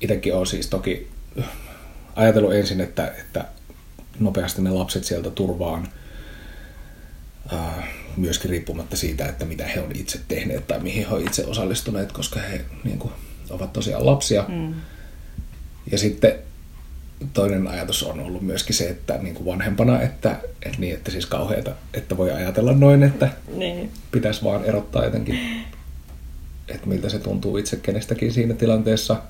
Itsekin 0.00 0.34
on 0.34 0.46
siis 0.46 0.66
toki 0.66 1.08
ajatellut 2.16 2.54
ensin, 2.54 2.80
että, 2.80 3.14
että 3.20 3.44
nopeasti 4.20 4.62
ne 4.62 4.70
lapset 4.70 5.04
sieltä 5.04 5.30
turvaan, 5.30 5.88
myöskin 8.16 8.50
riippumatta 8.50 8.96
siitä, 8.96 9.26
että 9.26 9.44
mitä 9.44 9.66
he 9.66 9.80
on 9.80 9.90
itse 9.94 10.20
tehneet 10.28 10.66
tai 10.66 10.80
mihin 10.80 11.08
he 11.08 11.14
ovat 11.14 11.26
itse 11.26 11.46
osallistuneet, 11.46 12.12
koska 12.12 12.40
he 12.40 12.64
niin 12.84 12.98
kuin, 12.98 13.12
ovat 13.50 13.72
tosiaan 13.72 14.06
lapsia. 14.06 14.44
Mm. 14.48 14.74
Ja 15.90 15.98
sitten 15.98 16.34
toinen 17.32 17.68
ajatus 17.68 18.02
on 18.02 18.20
ollut 18.20 18.42
myöskin 18.42 18.74
se, 18.74 18.88
että 18.88 19.18
niin 19.18 19.34
kuin 19.34 19.46
vanhempana, 19.46 20.02
että, 20.02 20.36
että, 20.62 20.78
niin, 20.78 20.94
että 20.94 21.10
siis 21.10 21.26
kauheata, 21.26 21.70
että 21.94 22.16
voi 22.16 22.30
ajatella 22.30 22.72
noin, 22.72 23.02
että 23.02 23.28
niin. 23.56 23.90
pitäisi 24.12 24.44
vaan 24.44 24.64
erottaa 24.64 25.04
jotenkin, 25.04 25.40
että 26.68 26.86
miltä 26.86 27.08
se 27.08 27.18
tuntuu 27.18 27.56
itse 27.56 27.76
kenestäkin 27.76 28.32
siinä 28.32 28.54
tilanteessa. 28.54 29.22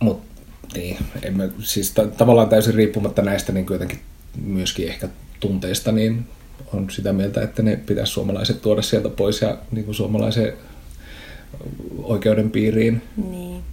Mutta 0.00 0.42
niin, 0.74 0.96
en 1.22 1.36
mä, 1.36 1.48
siis 1.58 1.90
ta- 1.90 2.06
tavallaan 2.06 2.48
täysin 2.48 2.74
riippumatta 2.74 3.22
näistä 3.22 3.52
niin 3.52 3.66
jotenkin 3.70 3.98
myöskin 4.44 4.88
ehkä 4.88 5.08
tunteista, 5.40 5.92
niin 5.92 6.26
on 6.72 6.90
sitä 6.90 7.12
mieltä, 7.12 7.42
että 7.42 7.62
ne 7.62 7.76
pitäisi 7.76 8.12
suomalaiset 8.12 8.62
tuoda 8.62 8.82
sieltä 8.82 9.08
pois 9.08 9.42
ja 9.42 9.58
niin 9.70 9.84
kuin 9.84 9.94
suomalaisen 9.94 10.52
oikeuden 12.02 12.50
piiriin. 12.50 13.02
Niin. 13.30 13.64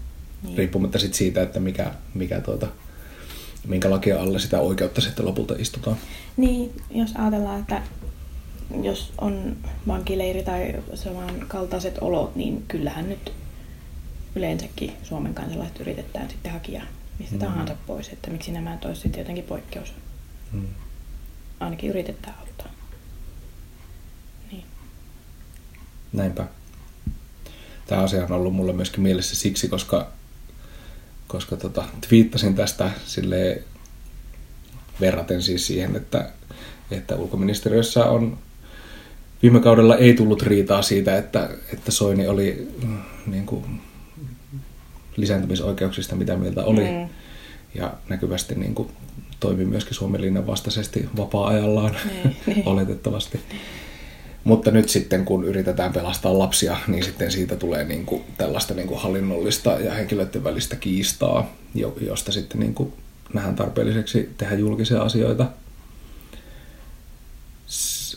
Niin. 0.43 0.57
Riippumatta 0.57 0.99
sit 0.99 1.13
siitä, 1.13 1.41
että 1.41 1.59
mikä, 1.59 1.91
mikä 2.13 2.41
tuota, 2.41 2.67
minkä 3.67 3.89
lakia 3.89 4.21
alle 4.21 4.39
sitä 4.39 4.59
oikeutta 4.59 5.01
sitten 5.01 5.25
lopulta 5.25 5.55
istutaan. 5.57 5.97
Niin, 6.37 6.73
jos 6.91 7.11
ajatellaan, 7.15 7.59
että 7.59 7.81
jos 8.81 9.13
on 9.17 9.57
vankileiri 9.87 10.43
tai 10.43 10.75
kaltaiset 11.47 11.97
olot, 12.01 12.35
niin 12.35 12.63
kyllähän 12.67 13.09
nyt 13.09 13.33
yleensäkin 14.35 14.91
Suomen 15.03 15.33
kansalaiset 15.33 15.79
yritetään 15.79 16.29
sitten 16.29 16.51
hakea 16.51 16.83
mistä 17.19 17.35
mm. 17.35 17.39
tahansa 17.39 17.75
pois, 17.87 18.09
että 18.09 18.31
miksi 18.31 18.51
nämä 18.51 18.77
toisivat 18.77 19.03
sitten 19.03 19.19
jotenkin 19.19 19.43
poikkeus. 19.43 19.93
Mm. 20.51 20.67
Ainakin 21.59 21.89
yritetään 21.89 22.35
auttaa. 22.39 22.71
Niin. 24.51 24.65
Näinpä. 26.13 26.47
Tämä 27.87 28.01
asia 28.01 28.23
on 28.23 28.31
ollut 28.31 28.55
mulle 28.55 28.73
myöskin 28.73 29.01
mielessä 29.01 29.35
siksi, 29.35 29.67
koska 29.67 30.11
koska 31.29 31.57
tota, 31.57 31.83
twiittasin 32.07 32.55
tästä 32.55 32.91
sille 33.05 33.61
verraten 35.01 35.41
siis 35.41 35.67
siihen, 35.67 35.95
että, 35.95 36.29
että 36.91 37.15
ulkoministeriössä 37.15 38.05
on 38.05 38.37
viime 39.43 39.59
kaudella 39.59 39.97
ei 39.97 40.13
tullut 40.13 40.41
riitaa 40.41 40.81
siitä, 40.81 41.17
että, 41.17 41.49
että 41.73 41.91
Soini 41.91 42.27
oli 42.27 42.67
mm, 42.83 42.97
niin 43.27 43.45
kuin, 43.45 43.81
lisääntymisoikeuksista 45.15 46.15
mitä 46.15 46.35
mieltä 46.35 46.63
oli. 46.63 46.83
Mm. 46.83 47.09
Ja 47.75 47.93
näkyvästi 48.09 48.55
niin 48.55 48.75
kuin, 48.75 48.89
toimi 49.39 49.65
myöskin 49.65 49.95
Suomen 49.95 50.21
linjan 50.21 50.47
vastaisesti 50.47 51.09
vapaa-ajallaan, 51.17 51.95
mm. 52.25 52.53
oletettavasti. 52.65 53.39
Mutta 54.49 54.71
nyt 54.71 54.89
sitten, 54.89 55.25
kun 55.25 55.43
yritetään 55.43 55.93
pelastaa 55.93 56.39
lapsia, 56.39 56.77
niin 56.87 57.03
sitten 57.03 57.31
siitä 57.31 57.55
tulee 57.55 57.83
niin 57.83 58.05
kuin 58.05 58.23
tällaista 58.37 58.73
niin 58.73 58.87
kuin 58.87 58.99
hallinnollista 58.99 59.71
ja 59.71 59.93
henkilöiden 59.93 60.43
välistä 60.43 60.75
kiistaa, 60.75 61.53
josta 62.01 62.31
sitten 62.31 62.59
niin 62.59 62.73
kuin 62.73 62.93
nähdään 63.33 63.55
tarpeelliseksi 63.55 64.29
tehdä 64.37 64.55
julkisia 64.55 65.01
asioita. 65.01 65.45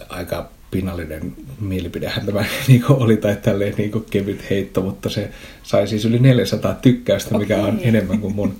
Aika 0.08 0.50
pinnallinen 0.70 1.34
mielipidehän 1.60 2.26
tämä 2.26 2.44
niin 2.68 2.82
kuin 2.82 3.02
oli, 3.02 3.16
tai 3.16 3.36
tälleen 3.36 3.74
niin 3.78 3.92
kuin 3.92 4.04
kevyt 4.10 4.50
heitto, 4.50 4.82
mutta 4.82 5.10
se 5.10 5.30
sai 5.62 5.88
siis 5.88 6.04
yli 6.04 6.18
400 6.18 6.74
tykkäystä, 6.74 7.38
mikä 7.38 7.62
on 7.62 7.78
enemmän 7.82 8.18
kuin 8.18 8.34
mun, 8.34 8.56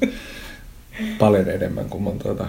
paljon 1.19 1.51
enemmän 1.51 1.89
kuin 1.89 2.03
mun 2.03 2.19
tuota, 2.19 2.47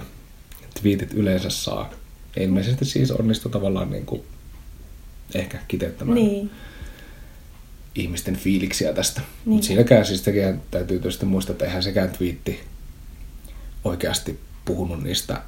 twiitit 0.81 1.13
yleensä 1.13 1.49
saa. 1.49 1.93
Ilmeisesti 2.37 2.85
siis 2.85 3.11
onnistu 3.11 3.49
tavallaan 3.49 3.91
niin 3.91 4.05
kuin 4.05 4.23
ehkä 5.35 5.59
kiteyttämään 5.67 6.15
Niin. 6.15 6.51
ihmisten 7.95 8.35
fiiliksiä 8.35 8.93
tästä. 8.93 9.21
Niin. 9.21 9.53
Mutta 9.53 9.67
siinäkään 9.67 10.05
siis 10.05 10.21
tekijän 10.21 10.61
täytyy 10.71 10.99
tietysti 10.99 11.25
muistaa, 11.25 11.51
että 11.51 11.65
eihän 11.65 11.83
sekään 11.83 12.09
twiitti 12.09 12.59
oikeasti 13.83 14.39
puhunut 14.65 15.03
niistä 15.03 15.41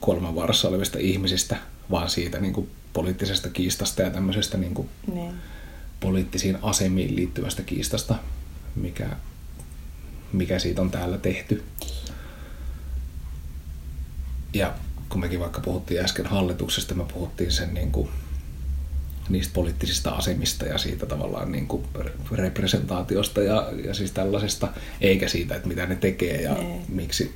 kuolemanvaarassa 0.00 0.68
olevista 0.68 0.98
ihmisistä, 0.98 1.56
vaan 1.90 2.10
siitä 2.10 2.40
niin 2.40 2.52
kuin 2.52 2.70
poliittisesta 2.92 3.48
kiistasta 3.48 4.02
ja 4.02 4.10
tämmöisestä 4.10 4.58
niin 4.58 4.74
kuin 4.74 4.88
Niin. 5.14 5.32
poliittisiin 6.00 6.58
asemiin 6.62 7.16
liittyvästä 7.16 7.62
kiistasta, 7.62 8.14
mikä, 8.76 9.08
mikä 10.32 10.58
siitä 10.58 10.80
on 10.80 10.90
täällä 10.90 11.18
tehty. 11.18 11.64
Ja 14.54 14.74
kun 15.08 15.20
mekin 15.20 15.40
vaikka 15.40 15.60
puhuttiin 15.60 16.04
äsken 16.04 16.26
hallituksesta, 16.26 16.94
me 16.94 17.04
puhuttiin 17.04 17.52
sen 17.52 17.74
niin 17.74 17.92
kuin, 17.92 18.08
niistä 19.28 19.54
poliittisista 19.54 20.10
asemista 20.10 20.64
ja 20.64 20.78
siitä 20.78 21.06
tavallaan 21.06 21.52
niin 21.52 21.66
kuin 21.66 21.84
representaatiosta 22.32 23.42
ja, 23.42 23.70
ja 23.84 23.94
siis 23.94 24.12
tällaisesta, 24.12 24.68
eikä 25.00 25.28
siitä, 25.28 25.56
että 25.56 25.68
mitä 25.68 25.86
ne 25.86 25.96
tekee 25.96 26.42
ja 26.42 26.56
Ei. 26.56 26.80
miksi, 26.88 27.34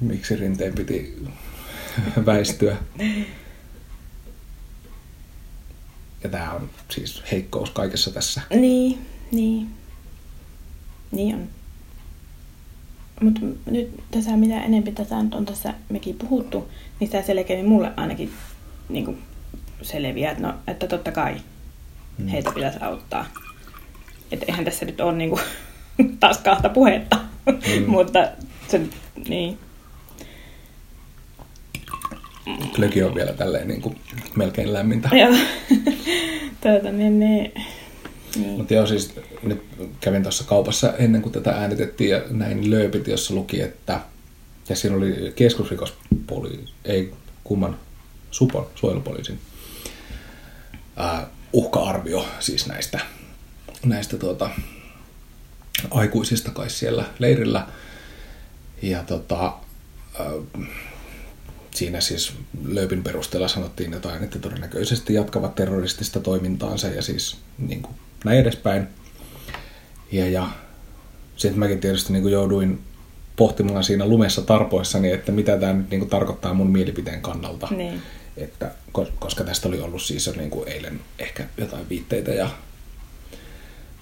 miksi 0.00 0.36
rinteen 0.36 0.74
piti 0.74 1.22
väistyä. 2.26 2.76
Ja 6.24 6.28
tämä 6.30 6.52
on 6.52 6.70
siis 6.90 7.22
heikkous 7.32 7.70
kaikessa 7.70 8.10
tässä. 8.10 8.40
Niin, 8.50 9.06
niin. 9.32 9.70
Niin 11.12 11.34
on. 11.34 11.48
Mutta 13.22 13.40
nyt 13.70 14.02
tässä, 14.10 14.36
mitä 14.36 14.60
tässä 14.94 15.22
nyt 15.22 15.34
on 15.34 15.46
tässä 15.46 15.74
mekin 15.88 16.14
puhuttu, 16.14 16.68
niin 17.00 17.08
sitä 17.08 17.22
selkeämmin 17.22 17.68
mulle 17.68 17.92
ainakin 17.96 18.32
niin 18.88 19.04
kuin 19.04 19.18
selviää, 19.82 20.30
että, 20.32 20.42
no, 20.42 20.54
että 20.66 20.86
totta 20.86 21.12
kai 21.12 21.36
Mm. 22.18 22.26
heitä 22.28 22.50
pitäisi 22.54 22.78
auttaa. 22.80 23.26
Että 24.32 24.46
eihän 24.48 24.64
tässä 24.64 24.86
nyt 24.86 25.00
ole 25.00 25.12
niin 25.12 25.30
kuin, 25.30 25.42
taas 26.20 26.38
kahta 26.38 26.68
puhetta, 26.68 27.16
Mm. 27.46 27.90
mutta 27.90 28.28
se, 28.68 28.80
niin. 29.28 29.58
Glögi 32.72 33.02
on 33.02 33.14
vielä 33.14 33.32
tälleen 33.32 33.68
niin 33.68 33.80
kuin 33.82 34.00
melkein 34.36 34.72
lämmintä. 34.72 35.08
Joo. 35.16 35.34
tuota, 36.60 36.92
niin, 36.92 37.20
niin. 37.20 37.52
niin. 38.36 38.50
Mutta 38.56 38.74
joo, 38.74 38.86
siis 38.86 39.14
nyt 39.42 39.62
kävin 40.00 40.22
tuossa 40.22 40.44
kaupassa 40.44 40.92
ennen 40.98 41.22
kuin 41.22 41.32
tätä 41.32 41.50
äänitettiin 41.50 42.10
ja 42.10 42.22
näin 42.30 42.70
lööpit, 42.70 43.06
jossa 43.08 43.34
luki, 43.34 43.60
että 43.62 44.00
ja 44.68 44.76
siinä 44.76 44.96
oli 44.96 45.32
keskusrikospoliisi, 45.36 46.72
ei 46.84 47.12
kumman, 47.44 47.76
Supon, 48.30 48.66
suojelupoliisin 48.74 49.38
uhka-arvio 51.52 52.26
siis 52.40 52.66
näistä, 52.66 53.00
näistä 53.84 54.16
tuota, 54.16 54.50
aikuisista 55.90 56.50
kai 56.50 56.70
siellä 56.70 57.04
leirillä. 57.18 57.66
Ja 58.82 59.04
tota, 59.04 59.52
siinä 61.74 62.00
siis 62.00 62.32
lööpin 62.64 63.02
perusteella 63.02 63.48
sanottiin 63.48 63.92
jotain, 63.92 64.24
että 64.24 64.38
todennäköisesti 64.38 65.14
jatkavat 65.14 65.54
terroristista 65.54 66.20
toimintaansa 66.20 66.88
ja 66.88 67.02
siis 67.02 67.36
niin 67.58 67.82
kuin, 67.82 67.94
näin 68.24 68.38
edespäin. 68.38 68.88
Ja, 70.12 70.28
ja 70.28 70.48
sitten 71.36 71.58
mäkin 71.58 71.80
tietysti 71.80 72.12
niin 72.12 72.22
kuin 72.22 72.32
jouduin 72.32 72.82
pohtimaan 73.36 73.84
siinä 73.84 74.06
lumessa 74.06 74.42
tarpoissani, 74.42 75.12
että 75.12 75.32
mitä 75.32 75.56
tämä 75.56 75.72
nyt 75.72 75.90
niin 75.90 76.00
kuin 76.00 76.10
tarkoittaa 76.10 76.54
mun 76.54 76.70
mielipiteen 76.70 77.20
kannalta. 77.22 77.68
Niin. 77.70 78.02
Että, 78.40 78.70
ko- 78.98 79.12
koska 79.18 79.44
tästä 79.44 79.68
oli 79.68 79.80
ollut 79.80 80.02
siis 80.02 80.26
jo 80.26 80.32
niin 80.36 80.50
kuin 80.50 80.68
eilen 80.68 81.00
ehkä 81.18 81.44
jotain 81.56 81.88
viitteitä 81.88 82.30
ja, 82.30 82.50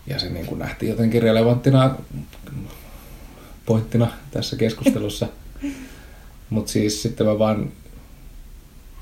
ja 0.07 0.19
se 0.19 0.29
niin 0.29 0.47
kuin 0.47 0.59
nähtiin 0.59 0.91
jotenkin 0.91 1.23
relevanttina 1.23 1.95
pointtina 3.67 4.13
tässä 4.31 4.57
keskustelussa. 4.57 5.29
Mutta 6.51 6.73
siis 6.73 7.03
sitten 7.03 7.27
mä 7.27 7.39
vaan 7.39 7.73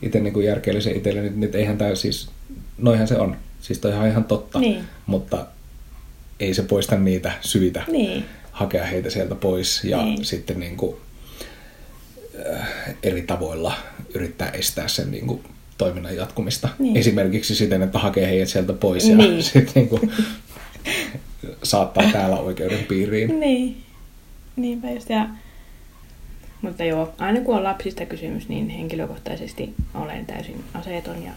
itse 0.02 0.20
niin 0.20 0.44
järkeilin 0.44 0.82
sen 0.82 0.96
itselleni, 0.96 1.26
että 1.26 1.40
nyt 1.40 1.54
eihän 1.54 1.78
tämä 1.78 1.94
siis, 1.94 2.28
noihän 2.78 3.08
se 3.08 3.16
on. 3.18 3.36
Siis 3.60 3.78
toi 3.78 3.92
on 3.92 4.06
ihan 4.06 4.24
totta, 4.24 4.58
Niin. 4.58 4.84
mutta 5.06 5.46
ei 6.40 6.54
se 6.54 6.62
poista 6.62 6.96
niitä 6.96 7.32
syitä 7.40 7.84
Niin. 7.92 8.24
hakea 8.52 8.84
heitä 8.84 9.10
sieltä 9.10 9.34
pois 9.34 9.84
ja 9.84 10.02
Niin. 10.02 10.24
sitten 10.24 10.60
niin 10.60 10.76
kuin, 10.76 10.96
eri 13.02 13.22
tavoilla 13.22 13.74
yrittää 14.14 14.50
estää 14.50 14.88
sen 14.88 15.10
niin 15.10 15.26
kuin, 15.26 15.44
toiminnan 15.78 16.16
jatkumista. 16.16 16.68
Niin. 16.78 16.96
Esimerkiksi 16.96 17.54
siten, 17.54 17.82
että 17.82 17.98
hakee 17.98 18.26
heidät 18.26 18.48
sieltä 18.48 18.72
pois 18.72 19.08
ja 19.08 19.16
Niin. 19.16 19.42
sitten 19.52 19.72
niin 19.74 19.88
kuin, 19.88 20.12
saattaa 21.62 22.10
täällä 22.12 22.36
oikeuden 22.36 22.84
piiriin. 22.84 23.40
Niin. 23.40 23.82
Niinpä 24.56 24.90
just. 24.90 25.10
Ja... 25.10 25.28
Mutta 26.62 26.84
joo, 26.84 27.14
aina 27.18 27.40
kun 27.40 27.56
on 27.56 27.64
lapsista 27.64 28.06
kysymys, 28.06 28.48
niin 28.48 28.68
henkilökohtaisesti 28.68 29.74
olen 29.94 30.26
täysin 30.26 30.64
aseeton 30.74 31.22
ja 31.22 31.32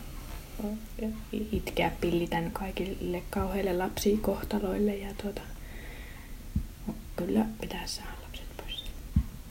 itkeä 1.51 1.91
pillitän 2.01 2.51
kaikille 2.51 3.21
kauheille 3.29 3.73
lapsikohtaloille 3.73 4.95
ja 4.95 5.09
tuota, 5.21 5.41
kyllä 7.15 7.45
pitää 7.61 7.83
saada. 7.85 8.18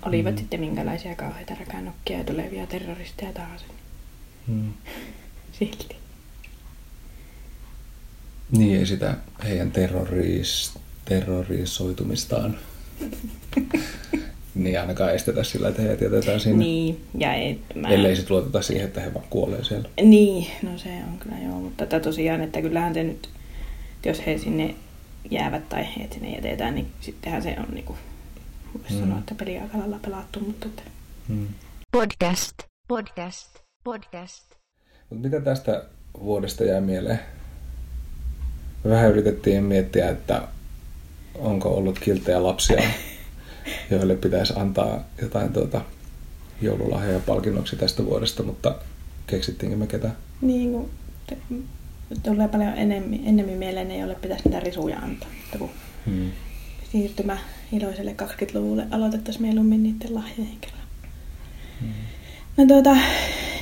Olivat 0.08 0.34
Mm. 0.34 0.38
sitten 0.38 0.60
minkälaisia 0.60 1.14
kauheita 1.16 1.54
räkänokkia 1.60 2.18
ja 2.18 2.24
tulevia 2.24 2.66
terroristeja 2.66 3.32
tahansa. 3.32 3.64
niin 3.68 3.78
Hmm. 4.46 4.72
Silti. 5.58 5.96
Niin 8.50 8.78
ei 8.78 8.86
sitä 8.86 9.14
heidän 9.44 9.70
terroris, 9.72 10.74
terrorisoitumistaan 11.04 12.58
niin 14.54 14.80
ainakaan 14.80 15.14
estetä 15.14 15.44
sillä, 15.44 15.68
että 15.68 15.82
heidät 15.82 16.00
jätetään 16.00 16.40
sinne. 16.40 16.64
Niin, 16.64 17.04
ja 17.18 17.34
ei, 17.34 17.60
mä... 17.74 17.88
Ellei 17.88 18.16
sit 18.16 18.30
luoteta 18.30 18.62
siihen, 18.62 18.84
että 18.86 19.00
he 19.00 19.14
vaan 19.14 19.26
kuolee 19.30 19.64
siellä. 19.64 19.88
Niin, 20.02 20.46
no 20.62 20.78
se 20.78 20.88
on 20.88 21.18
kyllä 21.18 21.36
joo, 21.44 21.60
mutta 21.60 21.86
tätä 21.86 22.04
tosiaan, 22.04 22.40
että 22.40 22.62
kyllähän 22.62 22.94
se 22.94 23.02
nyt, 23.02 23.28
jos 24.04 24.26
he 24.26 24.38
sinne 24.38 24.74
jäävät 25.30 25.68
tai 25.68 25.86
heidät 25.96 26.12
sinne 26.12 26.30
jätetään, 26.34 26.74
niin 26.74 26.86
sittenhän 27.00 27.42
se 27.42 27.56
on 27.58 27.74
niinku, 27.74 27.96
voisi 28.82 28.94
Mm. 28.94 29.00
sanoa, 29.00 29.18
että 29.18 29.34
peli 29.34 29.58
aika 29.58 29.78
lailla 29.78 29.98
pelattu, 30.04 30.40
mutta 30.40 30.66
että, 30.66 30.82
Hmm. 31.28 31.46
podcast, 31.92 32.54
podcast, 32.88 33.58
podcast. 33.84 34.44
Mut 35.10 35.22
mitä 35.22 35.40
tästä 35.40 35.84
vuodesta 36.20 36.64
jää 36.64 36.80
mieleen? 36.80 37.20
Me 38.84 38.90
vähän 38.90 39.10
yritettiin 39.10 39.64
miettiä, 39.64 40.10
että 40.10 40.42
onko 41.34 41.68
ollut 41.68 41.98
kilttejä 41.98 42.42
lapsia, 42.42 42.82
joille 43.90 44.16
pitäisi 44.16 44.52
antaa 44.56 45.04
jotain 45.22 45.52
tuota 45.52 45.80
joululahjoja 46.62 47.20
palkinnoksi 47.20 47.76
tästä 47.76 48.04
vuodesta, 48.04 48.42
mutta 48.42 48.74
keksittiinkö 49.26 49.76
me 49.76 49.86
ketään? 49.86 50.16
niin 50.40 50.72
kuin, 50.72 50.90
te, 51.26 51.36
tulee 52.22 52.48
paljon 52.48 52.76
enemmän, 52.78 53.20
enemmän 53.24 53.56
mieleen, 53.58 53.90
ei 53.90 54.04
ole 54.04 54.14
pitäisi 54.14 54.44
niitä 54.48 54.60
risuja 54.60 54.98
antaa, 54.98 55.28
mutta 55.42 55.58
kun 55.58 55.70
Hmm. 56.06 56.30
siirtymä 56.92 57.38
iloiselle 57.72 58.14
20-luvulle 58.22 58.86
aloitettaisiin 58.90 59.42
mieluummin 59.46 59.82
niiden 59.82 60.14
lahjojen 60.14 60.56
kerran. 60.60 60.82
Hmm. 61.80 61.92
No 62.56 62.66
tuota, 62.66 62.96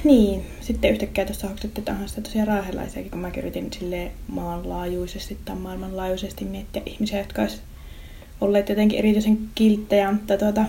niin, 0.05 0.47
sitten 0.61 0.91
yhtäkkiä 0.91 1.25
tuossa 1.25 1.49
hoksatti, 1.49 1.81
että 1.81 1.93
onhan 1.93 2.09
sitä 2.09 2.21
tosiaan 2.21 2.49
raahelaisiakin, 2.49 3.11
kun 3.11 3.21
mä 3.21 3.31
yritin 3.39 3.73
silleen 3.73 4.11
maanlaajuisesti 4.29 5.39
tai 5.45 5.57
maailmanlaajuisesti 5.57 6.45
miettiä 6.45 6.83
ihmisiä, 6.87 7.19
jotka 7.19 7.43
olisi 7.43 7.61
olleet 8.41 8.69
jotenkin 8.69 8.99
erityisen 8.99 9.39
kilttejä, 9.55 10.13
mutta 10.13 10.39
tuota, 10.39 10.65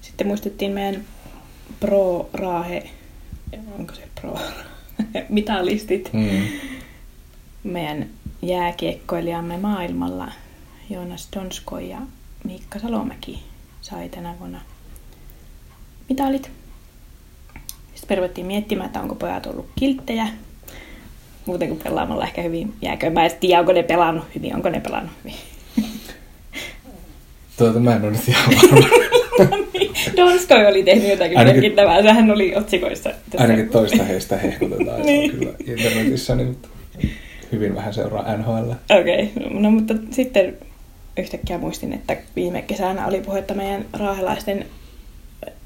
sitten 0.00 0.26
muistettiin 0.26 0.72
meidän 0.72 1.04
pro-raahe, 1.80 2.90
onko 3.78 3.94
se 3.94 4.02
pro 4.20 4.38
mitalistit, 5.28 6.12
Hmm. 6.12 6.48
meidän 7.64 8.06
jääkiekkoilijamme 8.42 9.56
maailmalla, 9.56 10.32
Joonas 10.90 11.28
Donsko 11.36 11.78
ja 11.78 11.98
Miikka 12.44 12.78
Salomäki 12.78 13.42
sai 13.80 14.08
tänä 14.08 14.34
vuonna 14.38 14.60
mitalit. 16.08 16.50
Sitten 17.94 18.08
me 18.08 18.20
ruvettiin 18.20 18.46
miettimään, 18.46 18.86
että 18.86 19.00
onko 19.00 19.14
pojat 19.14 19.46
ollut 19.46 19.68
kilttejä. 19.78 20.26
Muuten 21.46 21.68
kuin 21.68 21.80
pelaamalla 21.84 22.24
ehkä 22.24 22.42
hyvin 22.42 22.74
jääkö. 22.82 23.10
Mä 23.10 23.24
en 23.24 23.30
tiedä, 23.40 23.60
onko 23.60 23.72
ne 23.72 23.82
pelannut 23.82 24.24
hyvin, 24.34 24.54
onko 24.56 24.68
ne 24.70 24.80
pelannut 24.80 25.12
hyvin. 25.24 25.36
Tuota, 27.58 27.80
mä 27.80 27.96
en 27.96 28.02
ole 28.04 28.10
nyt 28.10 28.28
ihan 28.28 28.44
varma. 28.72 28.88
Donskoi 30.16 30.66
oli 30.66 30.82
tehnyt 30.82 31.08
jotakin 31.08 31.38
Ainakin- 31.38 31.60
merkittävää. 31.62 32.02
Sehän 32.02 32.30
oli 32.30 32.56
otsikoissa. 32.56 33.10
tässä. 33.30 33.38
Ainakin 33.44 33.68
toista 33.68 34.04
heistä 34.04 34.36
hehkutetaan 34.36 35.02
Niin. 35.02 35.20
niin. 35.20 35.30
kyllä 35.30 35.52
internetissä, 35.66 36.34
niin 36.34 36.56
hyvin 37.52 37.74
vähän 37.74 37.94
seuraa 37.94 38.36
NHL. 38.36 38.70
Okei, 39.00 39.32
okay. 39.36 39.50
no 39.60 39.70
mutta 39.70 39.94
sitten 40.10 40.56
yhtäkkiä 41.18 41.58
muistin, 41.58 41.92
että 41.92 42.16
viime 42.36 42.62
kesänä 42.62 43.06
oli 43.06 43.20
puhetta 43.20 43.54
meidän 43.54 43.84
raahelaisten 43.92 44.66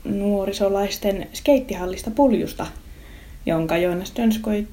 nuorisolaisten 0.05 1.29
skeittihallista 1.35 2.11
puljusta, 2.11 2.67
jonka 3.47 3.77
Joonas 3.77 4.13
Dönskoi 4.17 4.69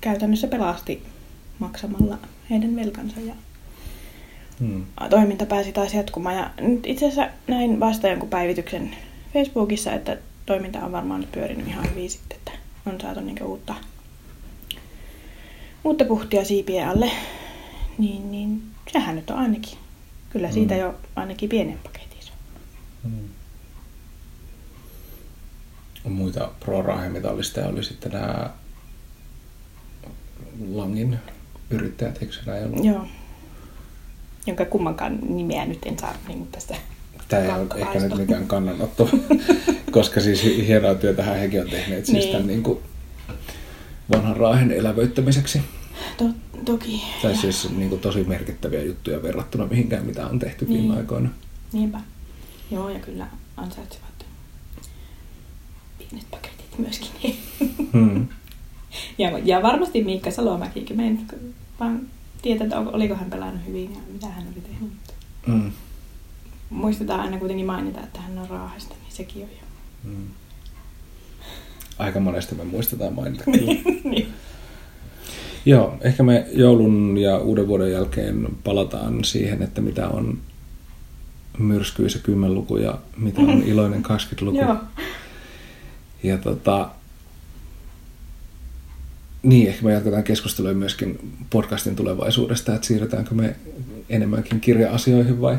käytännössä 0.00 0.46
pelasti 0.46 1.02
maksamalla 1.58 2.18
heidän 2.50 2.76
velkansa 2.76 3.20
ja 3.20 3.34
Hmm. 4.60 4.86
toiminta 5.10 5.46
pääsi 5.46 5.72
taas 5.72 5.94
jatkumaan. 5.94 6.36
Ja 6.36 6.50
nyt 6.60 6.86
itse 6.86 7.06
asiassa 7.06 7.32
näin 7.46 7.80
vasta 7.80 8.08
jonkun 8.08 8.28
päivityksen 8.28 8.96
Facebookissa, 9.32 9.92
että 9.92 10.16
toiminta 10.46 10.84
on 10.84 10.92
varmaan 10.92 11.20
nyt 11.20 11.32
pyörinyt 11.32 11.68
ihan 11.68 11.90
hyvin 11.90 12.10
sitten, 12.10 12.38
että 12.38 12.52
on 12.86 13.00
saatu 13.00 13.20
niinku 13.20 13.44
uutta, 13.44 13.74
uutta 15.84 16.04
puhtia 16.04 16.44
siipien 16.44 16.88
alle. 16.88 17.10
Niin, 17.98 18.30
niin 18.30 18.62
sehän 18.92 19.16
nyt 19.16 19.30
on 19.30 19.36
ainakin. 19.36 19.78
Kyllä 20.34 20.50
siitä 20.50 20.74
Mm. 20.74 20.80
jo 20.80 20.94
ainakin 21.16 21.48
pienen 21.48 21.78
paketin 21.78 22.18
saa. 22.22 22.36
Hmm. 23.02 23.28
Muita 26.12 26.50
pro 26.60 26.84
mitalisteja 27.12 27.66
oli 27.68 27.84
sitten 27.84 28.12
nämä 28.12 28.50
Langin 30.72 31.18
yrittäjät, 31.70 32.18
eikö 32.22 32.34
se 32.34 32.40
näin 32.46 32.64
ollut? 32.64 32.84
Joo. 32.84 33.06
Jonka 34.46 34.64
kummankaan 34.64 35.18
nimeä 35.28 35.66
nyt 35.66 35.78
en 35.86 35.98
saa 35.98 36.14
niin 36.28 36.46
tästä 36.46 36.74
Tämä 37.28 37.42
ei 37.42 37.50
ole 37.50 37.66
ehkä 37.80 37.98
nyt 38.00 38.16
mikään 38.18 38.46
kannanotto, 38.46 39.08
koska 39.90 40.20
siis 40.20 40.42
hi- 40.44 40.66
hienoa 40.66 40.94
työtä 40.94 41.22
hekin 41.22 41.60
on 41.62 41.70
tehneet 41.70 42.06
siis 42.06 42.18
Niin. 42.18 42.32
tämän 42.32 42.46
niin 42.46 42.62
kuin 42.62 42.78
vanhan 44.12 44.36
raahen 44.36 44.72
elävöittämiseksi. 44.72 45.62
To, 46.18 46.24
toki. 46.64 47.02
Tai 47.22 47.30
Ja- 47.32 47.36
siis 47.38 47.70
niin 47.70 47.88
kuin 47.88 48.00
tosi 48.00 48.24
merkittäviä 48.24 48.82
juttuja 48.82 49.22
verrattuna 49.22 49.66
mihinkään, 49.66 50.06
mitä 50.06 50.26
on 50.26 50.38
tehty 50.38 50.64
Niin. 50.64 50.80
viime 50.82 50.96
aikoina. 50.96 51.28
Niinpä. 51.72 52.00
Joo, 52.70 52.88
ja 52.88 52.98
kyllä 52.98 53.26
ansaitsevat 53.56 54.26
pienet 55.98 56.30
paketit 56.30 56.78
myöskin. 56.78 57.36
Hmm. 57.92 58.28
ja, 59.18 59.38
ja 59.38 59.62
varmasti 59.62 60.04
Miikka 60.04 60.30
Salomäkikin. 60.30 60.96
Mä 60.96 61.02
en 61.02 61.26
vaan 61.80 62.00
tiedä, 62.42 62.64
että 62.64 62.78
oliko 62.78 63.14
hän 63.14 63.30
pelannut 63.30 63.66
hyvin 63.66 63.94
ja 63.94 64.00
mitä 64.12 64.26
hän 64.28 64.44
oli 64.46 64.60
tehnyt. 64.62 64.92
Hmm. 65.46 65.72
muistetaan 66.70 67.20
aina 67.20 67.38
kuitenkin 67.38 67.66
mainita, 67.66 68.00
että 68.00 68.20
hän 68.20 68.38
on 68.38 68.48
raahasta, 68.50 68.94
niin 69.02 69.12
sekin 69.12 69.42
on 69.42 69.48
jo. 69.50 69.64
Hmm. 70.04 70.26
Aika 71.98 72.20
monesti 72.20 72.54
me 72.54 72.64
muistetaan 72.64 73.14
mainita 73.14 73.44
kyllä. 73.44 73.72
niin. 74.10 74.28
Joo, 75.66 75.96
ehkä 76.00 76.22
me 76.22 76.46
joulun 76.52 77.18
ja 77.18 77.38
uuden 77.38 77.68
vuoden 77.68 77.92
jälkeen 77.92 78.48
palataan 78.64 79.24
siihen, 79.24 79.62
että 79.62 79.80
mitä 79.80 80.08
on 80.08 80.38
myrskyisä 81.58 82.18
kymmenluku 82.18 82.76
ja 82.76 82.98
mitä 83.16 83.40
on 83.40 83.62
iloinen 83.72 84.04
20-luku. 84.04 84.58
Joo. 84.58 84.76
Ja 86.22 86.38
tota, 86.38 86.90
niin, 89.42 89.68
ehkä 89.68 89.84
me 89.84 89.92
jatketaan 89.92 90.24
keskustelua 90.24 90.74
myöskin 90.74 91.36
podcastin 91.50 91.96
tulevaisuudesta, 91.96 92.74
että 92.74 92.86
siirrytäänkö 92.86 93.34
me 93.34 93.56
enemmänkin 94.08 94.60
kirja-asioihin 94.60 95.40
vai? 95.40 95.58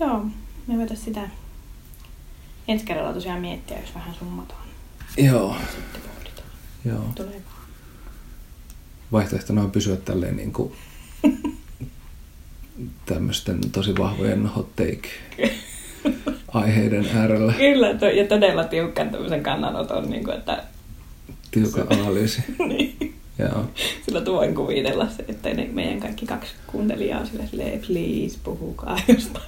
Joo, 0.00 0.26
me 0.66 0.76
voitaisiin 0.76 1.04
sitä 1.04 1.28
ensi 2.68 2.84
kerralla 2.84 3.12
tosiaan 3.12 3.40
miettiä, 3.40 3.80
jos 3.80 3.94
vähän 3.94 4.14
summataan. 4.14 4.66
Joo. 5.16 5.56
Sitten 5.70 6.00
pohditaan 6.14 6.48
Joo. 6.84 7.12
tulevaa. 7.14 7.55
Vaihtoehtona 9.12 9.62
on 9.62 9.70
pysyä 9.70 9.96
tälleen 9.96 10.36
niin 10.36 10.52
kuin 10.52 10.72
tämmöisten 13.06 13.58
tosi 13.72 13.94
vahvojen 13.98 14.46
hot 14.46 14.76
take 14.76 15.08
aiheiden 16.48 17.06
äärellä. 17.14 17.52
Kyllä, 17.52 17.94
to, 17.94 18.06
ja 18.06 18.26
todella 18.26 18.64
tiukkan 18.64 19.10
tämmöisen 19.10 19.42
kannanoton, 19.42 20.10
niin 20.10 20.24
kuin, 20.24 20.36
että 20.36 20.62
Tiukan 21.50 21.86
analyysi. 21.92 22.42
niin. 22.68 23.14
Joo. 23.38 23.64
Sillä 24.06 24.24
voin 24.24 24.54
kuvitella 24.54 25.08
se, 25.08 25.24
että 25.28 25.54
ne 25.54 25.68
meidän 25.72 26.00
kaikki 26.00 26.26
kaksi 26.26 26.52
kuuntelijaa 26.66 27.20
on 27.20 27.26
sillä 27.26 27.46
silleen, 27.46 27.80
please 27.80 28.38
puhukaa 28.44 28.98
jostain. 29.08 29.44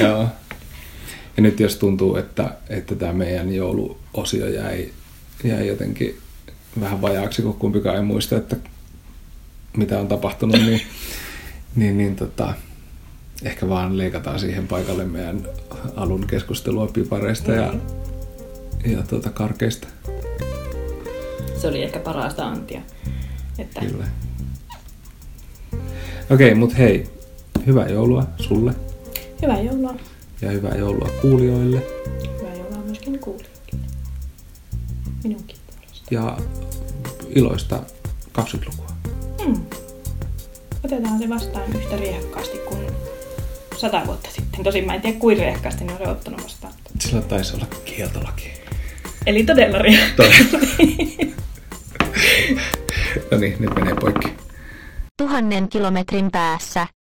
Joo. 0.00 0.26
Ja 1.36 1.42
nyt 1.42 1.60
jos 1.60 1.76
tuntuu, 1.76 2.16
että, 2.16 2.54
että 2.68 2.94
tämä 2.94 3.12
meidän 3.12 3.54
jouluosio 3.54 4.48
jäi, 4.48 4.92
jäi 5.44 5.66
jotenkin 5.66 6.18
vähän 6.80 7.02
vajaaksi, 7.02 7.42
kun 7.42 7.54
kumpikaan 7.54 7.96
ei 7.96 8.02
muista, 8.02 8.36
että 8.36 8.56
mitä 9.76 10.00
on 10.00 10.08
tapahtunut, 10.08 10.56
niin, 10.56 10.80
niin, 11.76 11.98
niin 11.98 12.16
tota, 12.16 12.54
ehkä 13.42 13.68
vaan 13.68 13.98
leikataan 13.98 14.40
siihen 14.40 14.68
paikalle 14.68 15.04
meidän 15.04 15.48
alun 15.96 16.26
keskustelua 16.26 16.86
pipareista 16.86 17.52
ja, 17.52 17.74
ja 18.86 19.02
tuota, 19.02 19.30
karkeista. 19.30 19.88
Se 21.60 21.68
oli 21.68 21.82
ehkä 21.82 22.00
parasta 22.00 22.46
antia. 22.46 22.80
Että 23.58 23.80
Kyllä. 23.80 24.04
Okei, 26.30 26.54
mutta 26.54 26.76
hei, 26.76 27.08
hyvää 27.66 27.88
joulua 27.88 28.26
sulle 28.36 28.74
hyvää 29.42 29.60
joulua. 29.60 29.94
ja 30.42 30.50
hyvää 30.50 30.74
joulua 30.76 31.10
kuulijoille. 31.20 31.82
Hyvää. 32.38 32.49
Minunkin 35.24 35.56
puolesta. 35.66 36.14
ja 36.14 36.36
iloista 37.34 37.82
20-lukua. 38.38 38.86
Hmm. 39.44 39.64
Otetaan 40.84 41.18
se 41.18 41.28
vastaan 41.28 41.76
yhtä 41.76 41.96
riehakkaasti 41.96 42.58
kuin 42.58 42.86
sata 43.76 44.02
vuotta 44.06 44.28
sitten. 44.30 44.64
Tosin 44.64 44.86
mä 44.86 44.94
en 44.94 45.00
tiedä, 45.00 45.18
kuinka 45.18 45.42
riehakkaasti 45.44 45.84
ne 45.84 45.92
on 45.92 45.98
se 45.98 46.08
ottanut 46.08 46.42
vastaan. 46.44 46.72
Sillä 47.00 47.22
taisi 47.22 47.56
olla 47.56 47.66
kieltolaki. 47.84 48.50
Eli 49.26 49.44
todella 49.44 49.78
riehakkaasti. 49.78 51.18
No 53.30 53.38
niin, 53.38 53.56
nyt 53.60 53.74
menee 53.74 53.94
poikki. 53.94 54.28
Tuhannen 55.16 55.68
kilometrin 55.68 56.30
päässä 56.30 56.86